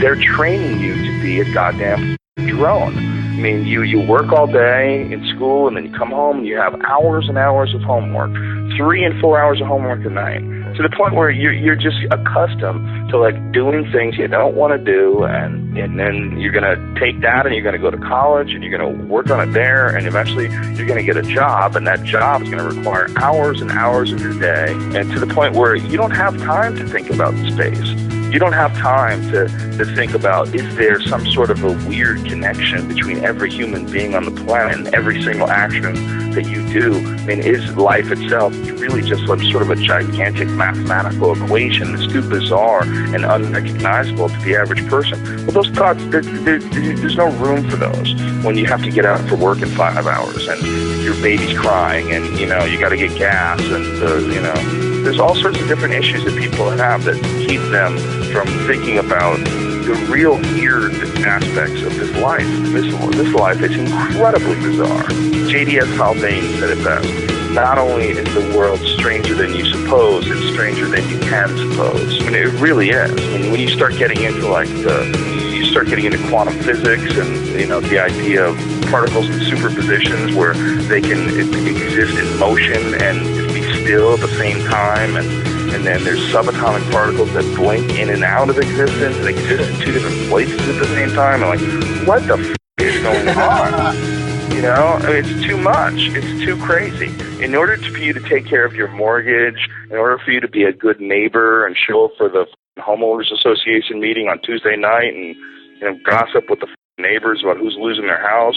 They're 0.00 0.16
training 0.16 0.80
you 0.80 0.94
to 0.94 1.22
be 1.22 1.40
a 1.40 1.52
goddamn 1.52 2.16
drone. 2.36 3.23
I 3.34 3.36
mean, 3.36 3.66
you, 3.66 3.82
you 3.82 3.98
work 4.00 4.30
all 4.30 4.46
day 4.46 5.10
in 5.10 5.26
school 5.34 5.66
and 5.66 5.76
then 5.76 5.84
you 5.84 5.92
come 5.98 6.10
home 6.10 6.38
and 6.38 6.46
you 6.46 6.56
have 6.56 6.80
hours 6.86 7.28
and 7.28 7.36
hours 7.36 7.74
of 7.74 7.82
homework, 7.82 8.30
three 8.76 9.04
and 9.04 9.20
four 9.20 9.42
hours 9.42 9.60
of 9.60 9.66
homework 9.66 10.04
a 10.04 10.08
night, 10.08 10.38
to 10.76 10.82
the 10.84 10.94
point 10.96 11.16
where 11.16 11.30
you're, 11.30 11.52
you're 11.52 11.74
just 11.74 11.96
accustomed 12.12 13.10
to 13.10 13.18
like 13.18 13.34
doing 13.52 13.90
things 13.90 14.16
you 14.16 14.28
don't 14.28 14.54
want 14.54 14.72
to 14.72 14.78
do. 14.78 15.24
And, 15.24 15.76
and 15.76 15.98
then 15.98 16.38
you're 16.38 16.52
going 16.52 16.62
to 16.62 17.00
take 17.00 17.20
that 17.22 17.44
and 17.44 17.52
you're 17.56 17.64
going 17.64 17.74
to 17.74 17.80
go 17.82 17.90
to 17.90 17.98
college 17.98 18.54
and 18.54 18.62
you're 18.62 18.78
going 18.78 18.98
to 18.98 19.04
work 19.06 19.28
on 19.30 19.48
it 19.48 19.52
there. 19.52 19.88
And 19.88 20.06
eventually 20.06 20.44
you're 20.76 20.86
going 20.86 21.04
to 21.04 21.04
get 21.04 21.16
a 21.16 21.22
job 21.22 21.74
and 21.74 21.88
that 21.88 22.04
job 22.04 22.40
is 22.42 22.48
going 22.48 22.62
to 22.62 22.76
require 22.76 23.08
hours 23.16 23.60
and 23.60 23.72
hours 23.72 24.12
of 24.12 24.20
your 24.20 24.38
day. 24.38 24.70
And 24.70 25.10
to 25.10 25.18
the 25.18 25.26
point 25.26 25.56
where 25.56 25.74
you 25.74 25.96
don't 25.96 26.12
have 26.12 26.38
time 26.38 26.76
to 26.76 26.86
think 26.86 27.10
about 27.10 27.34
space 27.52 28.23
you 28.34 28.40
don't 28.40 28.52
have 28.52 28.76
time 28.76 29.22
to, 29.30 29.46
to 29.78 29.84
think 29.94 30.12
about 30.12 30.52
is 30.56 30.74
there 30.74 31.00
some 31.02 31.24
sort 31.30 31.50
of 31.50 31.62
a 31.62 31.72
weird 31.88 32.24
connection 32.24 32.88
between 32.88 33.24
every 33.24 33.48
human 33.48 33.86
being 33.86 34.16
on 34.16 34.24
the 34.24 34.44
planet 34.44 34.76
and 34.76 34.92
every 34.92 35.22
single 35.22 35.48
action 35.48 36.32
that 36.32 36.44
you 36.44 36.66
do? 36.72 36.96
I 36.96 37.26
mean, 37.26 37.38
is 37.38 37.76
life 37.76 38.10
itself 38.10 38.52
really 38.80 39.02
just 39.02 39.22
like 39.26 39.40
sort 39.52 39.62
of 39.62 39.70
a 39.70 39.76
gigantic 39.76 40.48
mathematical 40.48 41.40
equation 41.40 41.94
that's 41.94 42.12
too 42.12 42.28
bizarre 42.28 42.82
and 42.82 43.24
unrecognizable 43.24 44.28
to 44.28 44.38
the 44.40 44.56
average 44.56 44.84
person? 44.88 45.22
Well, 45.46 45.52
those 45.52 45.68
thoughts, 45.68 46.04
there, 46.06 46.22
there, 46.22 46.58
there's 46.58 47.16
no 47.16 47.30
room 47.36 47.70
for 47.70 47.76
those 47.76 48.14
when 48.44 48.58
you 48.58 48.66
have 48.66 48.82
to 48.82 48.90
get 48.90 49.04
out 49.04 49.20
for 49.28 49.36
work 49.36 49.62
in 49.62 49.68
five 49.68 50.08
hours 50.08 50.48
and 50.48 50.60
your 51.04 51.14
baby's 51.22 51.56
crying 51.56 52.10
and, 52.10 52.36
you 52.36 52.46
know, 52.46 52.64
you 52.64 52.80
got 52.80 52.88
to 52.88 52.96
get 52.96 53.16
gas 53.16 53.60
and, 53.60 54.02
uh, 54.02 54.16
you 54.16 54.40
know, 54.40 54.83
there's 55.04 55.20
all 55.20 55.34
sorts 55.34 55.60
of 55.60 55.68
different 55.68 55.92
issues 55.92 56.24
that 56.24 56.34
people 56.40 56.70
have 56.70 57.04
that 57.04 57.22
keep 57.46 57.60
them 57.70 57.98
from 58.32 58.46
thinking 58.66 58.98
about 58.98 59.36
the 59.84 59.94
real 60.10 60.36
weird 60.54 60.94
aspects 61.26 61.82
of 61.82 61.94
this 61.96 62.10
life. 62.16 62.46
This, 62.72 62.86
this 63.14 63.34
life 63.34 63.60
is 63.60 63.76
incredibly 63.76 64.56
bizarre. 64.56 65.06
J.B.S. 65.50 65.88
Haldane 65.96 66.58
said 66.58 66.70
it 66.70 66.82
best. 66.82 67.52
Not 67.52 67.76
only 67.76 68.08
is 68.08 68.34
the 68.34 68.56
world 68.56 68.80
stranger 68.80 69.34
than 69.34 69.54
you 69.54 69.66
suppose, 69.66 70.26
it's 70.26 70.52
stranger 70.54 70.88
than 70.88 71.06
you 71.10 71.20
can 71.20 71.48
suppose. 71.48 72.20
I 72.22 72.24
mean, 72.24 72.34
it 72.34 72.60
really 72.60 72.88
is. 72.88 73.12
I 73.12 73.38
mean, 73.38 73.52
when 73.52 73.60
you 73.60 73.68
start 73.68 73.96
getting 73.96 74.22
into 74.22 74.48
like 74.48 74.68
the, 74.68 75.52
you 75.54 75.66
start 75.66 75.88
getting 75.88 76.06
into 76.06 76.18
quantum 76.30 76.58
physics 76.60 77.16
and 77.18 77.36
you 77.60 77.66
know 77.66 77.80
the 77.80 77.98
idea 77.98 78.46
of 78.46 78.56
particles 78.90 79.28
and 79.28 79.40
superpositions 79.42 80.34
where 80.34 80.54
they 80.88 81.02
can 81.02 81.28
exist 81.28 82.18
in 82.18 82.38
motion 82.38 82.94
and 83.02 83.43
still 83.84 84.14
at 84.14 84.20
the 84.20 84.28
same 84.28 84.58
time, 84.66 85.16
and 85.16 85.26
and 85.74 85.84
then 85.84 86.02
there's 86.04 86.20
subatomic 86.32 86.90
particles 86.90 87.32
that 87.34 87.44
blink 87.56 87.98
in 87.98 88.08
and 88.08 88.24
out 88.24 88.48
of 88.48 88.58
existence 88.58 89.16
and 89.16 89.28
exist 89.28 89.70
in 89.70 89.80
two 89.80 89.92
different 89.92 90.28
places 90.28 90.60
at 90.68 90.78
the 90.78 90.86
same 90.86 91.10
time. 91.10 91.42
I'm 91.42 91.58
like, 91.58 92.06
what 92.06 92.26
the 92.26 92.38
f- 92.38 92.56
is 92.80 93.02
going 93.02 93.28
on? 93.28 94.14
You 94.54 94.62
know, 94.62 94.98
I 95.02 95.06
mean, 95.08 95.24
it's 95.24 95.44
too 95.44 95.56
much. 95.56 95.94
It's 95.96 96.44
too 96.44 96.56
crazy. 96.58 97.12
In 97.42 97.56
order 97.56 97.76
to, 97.76 97.90
for 97.90 97.98
you 97.98 98.12
to 98.12 98.20
take 98.20 98.46
care 98.46 98.64
of 98.64 98.72
your 98.72 98.88
mortgage, 98.88 99.68
in 99.90 99.96
order 99.96 100.16
for 100.16 100.30
you 100.30 100.40
to 100.40 100.48
be 100.48 100.62
a 100.62 100.72
good 100.72 101.00
neighbor 101.00 101.66
and 101.66 101.76
show 101.76 102.04
up 102.04 102.12
for 102.16 102.28
the 102.28 102.46
homeowners 102.78 103.32
association 103.32 104.00
meeting 104.00 104.28
on 104.28 104.38
Tuesday 104.42 104.76
night 104.76 105.12
and 105.12 105.34
you 105.34 105.80
know 105.80 105.98
gossip 106.04 106.48
with 106.48 106.60
the 106.60 106.68
neighbors 106.98 107.42
about 107.42 107.58
who's 107.58 107.76
losing 107.78 108.06
their 108.06 108.20
house. 108.20 108.56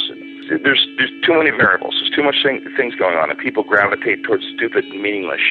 There's 0.49 0.87
there's 0.97 1.11
too 1.23 1.37
many 1.37 1.51
variables. 1.51 1.95
There's 1.99 2.15
too 2.15 2.23
much 2.23 2.37
thing, 2.43 2.65
things 2.77 2.95
going 2.95 3.17
on, 3.17 3.29
and 3.29 3.39
people 3.39 3.63
gravitate 3.63 4.23
towards 4.23 4.45
stupid, 4.55 4.85
meaningless 4.89 5.41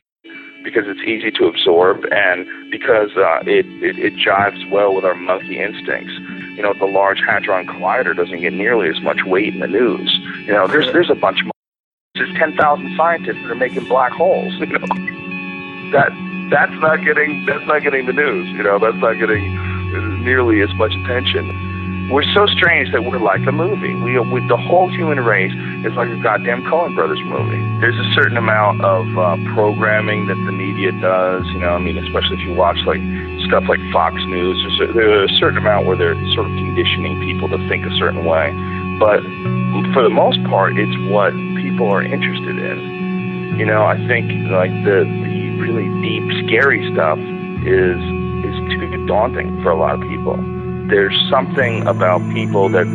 because 0.64 0.84
it's 0.86 1.00
easy 1.06 1.30
to 1.30 1.46
absorb 1.46 2.04
and 2.10 2.44
because 2.72 3.10
uh, 3.16 3.38
it, 3.46 3.66
it 3.82 3.98
it 3.98 4.14
jives 4.14 4.68
well 4.70 4.94
with 4.94 5.04
our 5.04 5.14
monkey 5.14 5.60
instincts. 5.60 6.12
You 6.56 6.62
know, 6.62 6.74
the 6.74 6.86
Large 6.86 7.20
Hadron 7.20 7.66
Collider 7.66 8.16
doesn't 8.16 8.40
get 8.40 8.52
nearly 8.52 8.88
as 8.88 9.00
much 9.00 9.22
weight 9.24 9.54
in 9.54 9.60
the 9.60 9.68
news. 9.68 10.12
You 10.46 10.52
know, 10.54 10.66
there's 10.66 10.92
there's 10.92 11.10
a 11.10 11.14
bunch 11.14 11.40
of 11.40 11.50
there's 12.14 12.34
10,000 12.38 12.96
scientists 12.96 13.36
that 13.42 13.50
are 13.50 13.54
making 13.54 13.84
black 13.84 14.12
holes. 14.12 14.54
You 14.60 14.78
know, 14.78 15.92
that 15.92 16.10
that's 16.50 16.72
not 16.80 17.04
getting 17.04 17.46
that's 17.46 17.64
not 17.66 17.82
getting 17.82 18.06
the 18.06 18.12
news. 18.12 18.48
You 18.48 18.64
know, 18.64 18.78
that's 18.80 18.96
not 18.96 19.12
getting 19.14 19.54
nearly 20.24 20.60
as 20.62 20.72
much 20.74 20.92
attention. 20.94 21.65
We're 22.06 22.22
so 22.38 22.46
strange 22.46 22.92
that 22.92 23.02
we're 23.02 23.18
like 23.18 23.42
a 23.46 23.52
movie. 23.52 23.94
We, 23.98 24.14
we 24.20 24.38
the 24.46 24.56
whole 24.56 24.86
human 24.88 25.18
race 25.18 25.50
is 25.82 25.90
like 25.98 26.06
a 26.06 26.14
goddamn 26.22 26.62
Coen 26.62 26.94
Brothers 26.94 27.18
movie. 27.26 27.58
There's 27.82 27.98
a 27.98 28.08
certain 28.14 28.36
amount 28.36 28.80
of 28.82 29.10
uh, 29.18 29.34
programming 29.54 30.30
that 30.30 30.38
the 30.46 30.54
media 30.54 30.92
does. 31.02 31.44
You 31.50 31.58
know, 31.58 31.74
I 31.74 31.78
mean, 31.78 31.98
especially 31.98 32.38
if 32.38 32.46
you 32.46 32.54
watch 32.54 32.78
like 32.86 33.02
stuff 33.50 33.66
like 33.66 33.82
Fox 33.90 34.14
News. 34.30 34.54
There's 34.62 34.90
a, 34.90 34.92
there's 34.94 35.32
a 35.32 35.34
certain 35.34 35.58
amount 35.58 35.86
where 35.86 35.96
they're 35.96 36.14
sort 36.38 36.46
of 36.46 36.54
conditioning 36.54 37.18
people 37.26 37.50
to 37.50 37.58
think 37.66 37.82
a 37.82 37.94
certain 37.98 38.24
way. 38.24 38.54
But 39.02 39.26
for 39.90 40.06
the 40.06 40.14
most 40.14 40.38
part, 40.46 40.78
it's 40.78 40.94
what 41.10 41.34
people 41.58 41.90
are 41.90 42.06
interested 42.06 42.54
in. 42.54 43.58
You 43.58 43.66
know, 43.66 43.82
I 43.82 43.98
think 44.06 44.30
like 44.46 44.70
the 44.86 45.02
the 45.26 45.58
really 45.58 45.90
deep, 46.06 46.22
scary 46.46 46.86
stuff 46.94 47.18
is 47.66 47.98
is 48.46 48.54
too 48.78 48.94
daunting 49.10 49.58
for 49.66 49.74
a 49.74 49.76
lot 49.76 49.98
of 49.98 50.06
people 50.06 50.38
there's 50.88 51.16
something 51.28 51.86
about 51.86 52.20
people 52.32 52.68
that 52.70 52.86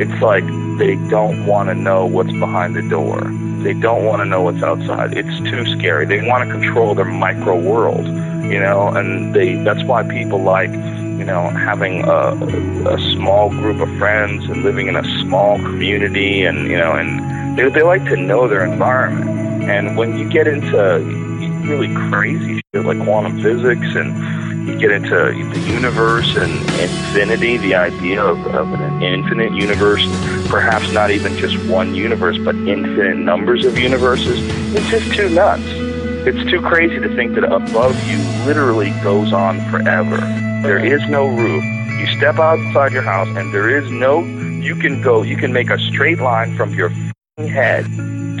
it's 0.00 0.22
like 0.22 0.44
they 0.78 0.96
don't 1.08 1.46
want 1.46 1.68
to 1.68 1.74
know 1.74 2.06
what's 2.06 2.32
behind 2.32 2.74
the 2.74 2.82
door. 2.82 3.20
They 3.62 3.74
don't 3.74 4.04
want 4.04 4.20
to 4.20 4.24
know 4.24 4.42
what's 4.42 4.62
outside. 4.62 5.16
It's 5.16 5.38
too 5.50 5.66
scary. 5.78 6.06
They 6.06 6.26
want 6.26 6.48
to 6.48 6.54
control 6.54 6.94
their 6.94 7.04
micro 7.04 7.60
world, 7.60 8.06
you 8.06 8.58
know, 8.58 8.88
and 8.88 9.34
they 9.34 9.56
that's 9.62 9.82
why 9.84 10.02
people 10.08 10.42
like, 10.42 10.70
you 10.70 11.24
know, 11.24 11.50
having 11.50 12.04
a, 12.04 12.34
a 12.88 12.98
small 13.12 13.50
group 13.50 13.80
of 13.80 13.94
friends 13.98 14.44
and 14.46 14.62
living 14.62 14.86
in 14.86 14.96
a 14.96 15.04
small 15.22 15.58
community 15.58 16.44
and, 16.44 16.68
you 16.68 16.78
know, 16.78 16.92
and 16.92 17.58
they, 17.58 17.68
they 17.68 17.82
like 17.82 18.04
to 18.06 18.16
know 18.16 18.48
their 18.48 18.64
environment. 18.64 19.28
And 19.64 19.98
when 19.98 20.16
you 20.16 20.28
get 20.28 20.46
into 20.46 20.98
really 21.68 21.94
crazy 22.08 22.62
shit 22.74 22.84
like 22.84 23.02
quantum 23.04 23.42
physics 23.42 23.86
and 23.94 24.39
you 24.66 24.78
get 24.78 24.90
into 24.90 25.14
the 25.14 25.60
universe 25.72 26.36
and 26.36 26.52
infinity, 26.80 27.56
the 27.58 27.74
idea 27.74 28.22
of, 28.22 28.38
of 28.48 28.72
an 28.72 29.02
infinite 29.02 29.52
universe, 29.52 30.04
perhaps 30.48 30.92
not 30.92 31.10
even 31.10 31.36
just 31.36 31.56
one 31.68 31.94
universe, 31.94 32.38
but 32.38 32.54
infinite 32.54 33.16
numbers 33.16 33.64
of 33.64 33.78
universes. 33.78 34.38
It's 34.74 34.88
just 34.90 35.12
too 35.14 35.28
nuts. 35.28 35.62
It's 36.26 36.50
too 36.50 36.60
crazy 36.60 37.00
to 37.00 37.14
think 37.16 37.34
that 37.34 37.44
above 37.44 37.96
you 38.06 38.18
literally 38.46 38.90
goes 39.02 39.32
on 39.32 39.58
forever. 39.70 40.18
There 40.62 40.84
is 40.84 41.00
no 41.08 41.26
roof. 41.26 41.64
You 41.98 42.06
step 42.18 42.38
outside 42.38 42.92
your 42.92 43.02
house 43.02 43.28
and 43.28 43.52
there 43.54 43.68
is 43.70 43.90
no, 43.90 44.20
you 44.20 44.74
can 44.76 45.00
go, 45.00 45.22
you 45.22 45.36
can 45.36 45.52
make 45.52 45.70
a 45.70 45.78
straight 45.90 46.18
line 46.18 46.54
from 46.56 46.74
your 46.74 46.90
head 47.38 47.86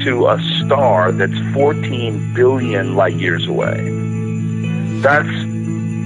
to 0.04 0.28
a 0.28 0.38
star 0.64 1.12
that's 1.12 1.38
14 1.54 2.34
billion 2.34 2.96
light 2.96 3.14
years 3.14 3.46
away. 3.46 3.76
That's 5.00 5.49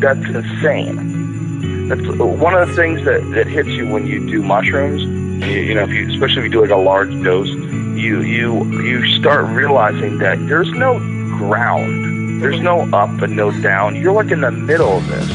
that's 0.00 0.24
insane. 0.26 1.88
That's 1.88 2.06
one 2.18 2.54
of 2.54 2.68
the 2.68 2.74
things 2.74 3.04
that, 3.04 3.22
that 3.34 3.46
hits 3.46 3.68
you 3.68 3.88
when 3.88 4.06
you 4.06 4.26
do 4.26 4.42
mushrooms. 4.42 5.02
You, 5.46 5.60
you 5.60 5.74
know, 5.74 5.82
if 5.82 5.90
you, 5.90 6.10
especially 6.10 6.38
if 6.38 6.44
you 6.44 6.50
do 6.50 6.62
like 6.62 6.70
a 6.70 6.76
large 6.76 7.10
dose, 7.22 7.48
you 7.48 8.22
you 8.22 8.64
you 8.82 9.06
start 9.18 9.46
realizing 9.48 10.18
that 10.18 10.38
there's 10.46 10.70
no 10.72 10.98
ground, 11.38 12.42
there's 12.42 12.60
no 12.60 12.88
up 12.92 13.10
and 13.22 13.36
no 13.36 13.50
down. 13.60 13.96
You're 13.96 14.12
like 14.12 14.30
in 14.30 14.40
the 14.40 14.50
middle 14.50 14.96
of 14.96 15.06
this, 15.08 15.30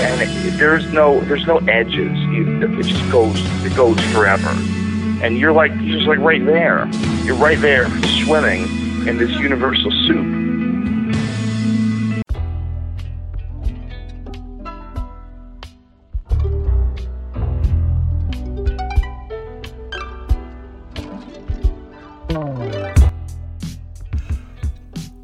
and 0.00 0.22
it, 0.22 0.58
there's 0.58 0.90
no 0.92 1.20
there's 1.20 1.46
no 1.46 1.58
edges. 1.68 2.18
You, 2.18 2.62
it 2.62 2.82
just 2.82 3.10
goes 3.12 3.38
it 3.64 3.76
goes 3.76 4.00
forever, 4.12 4.50
and 5.22 5.36
you're 5.36 5.52
like 5.52 5.72
you're 5.80 5.98
just 5.98 6.08
like 6.08 6.20
right 6.20 6.44
there. 6.44 6.88
You're 7.24 7.36
right 7.36 7.60
there 7.60 7.88
swimming 8.24 8.62
in 9.06 9.18
this 9.18 9.30
universal 9.32 9.90
soup 10.06 10.41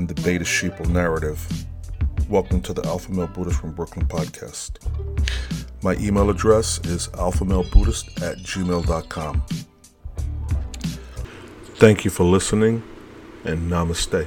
and 0.00 0.08
the 0.08 0.22
beta 0.22 0.44
sheeple 0.44 0.88
narrative. 0.88 1.46
Welcome 2.30 2.62
to 2.62 2.72
the 2.72 2.82
Alpha 2.86 3.12
Male 3.12 3.26
Buddhist 3.26 3.60
from 3.60 3.72
Brooklyn 3.72 4.06
podcast. 4.06 4.78
My 5.82 5.94
email 5.96 6.30
address 6.30 6.78
is 6.86 7.08
alphamalebuddhist 7.08 8.22
at 8.22 8.38
gmail.com. 8.38 9.42
Thank 11.74 12.06
you 12.06 12.10
for 12.10 12.24
listening 12.24 12.82
and 13.44 13.70
namaste. 13.70 14.26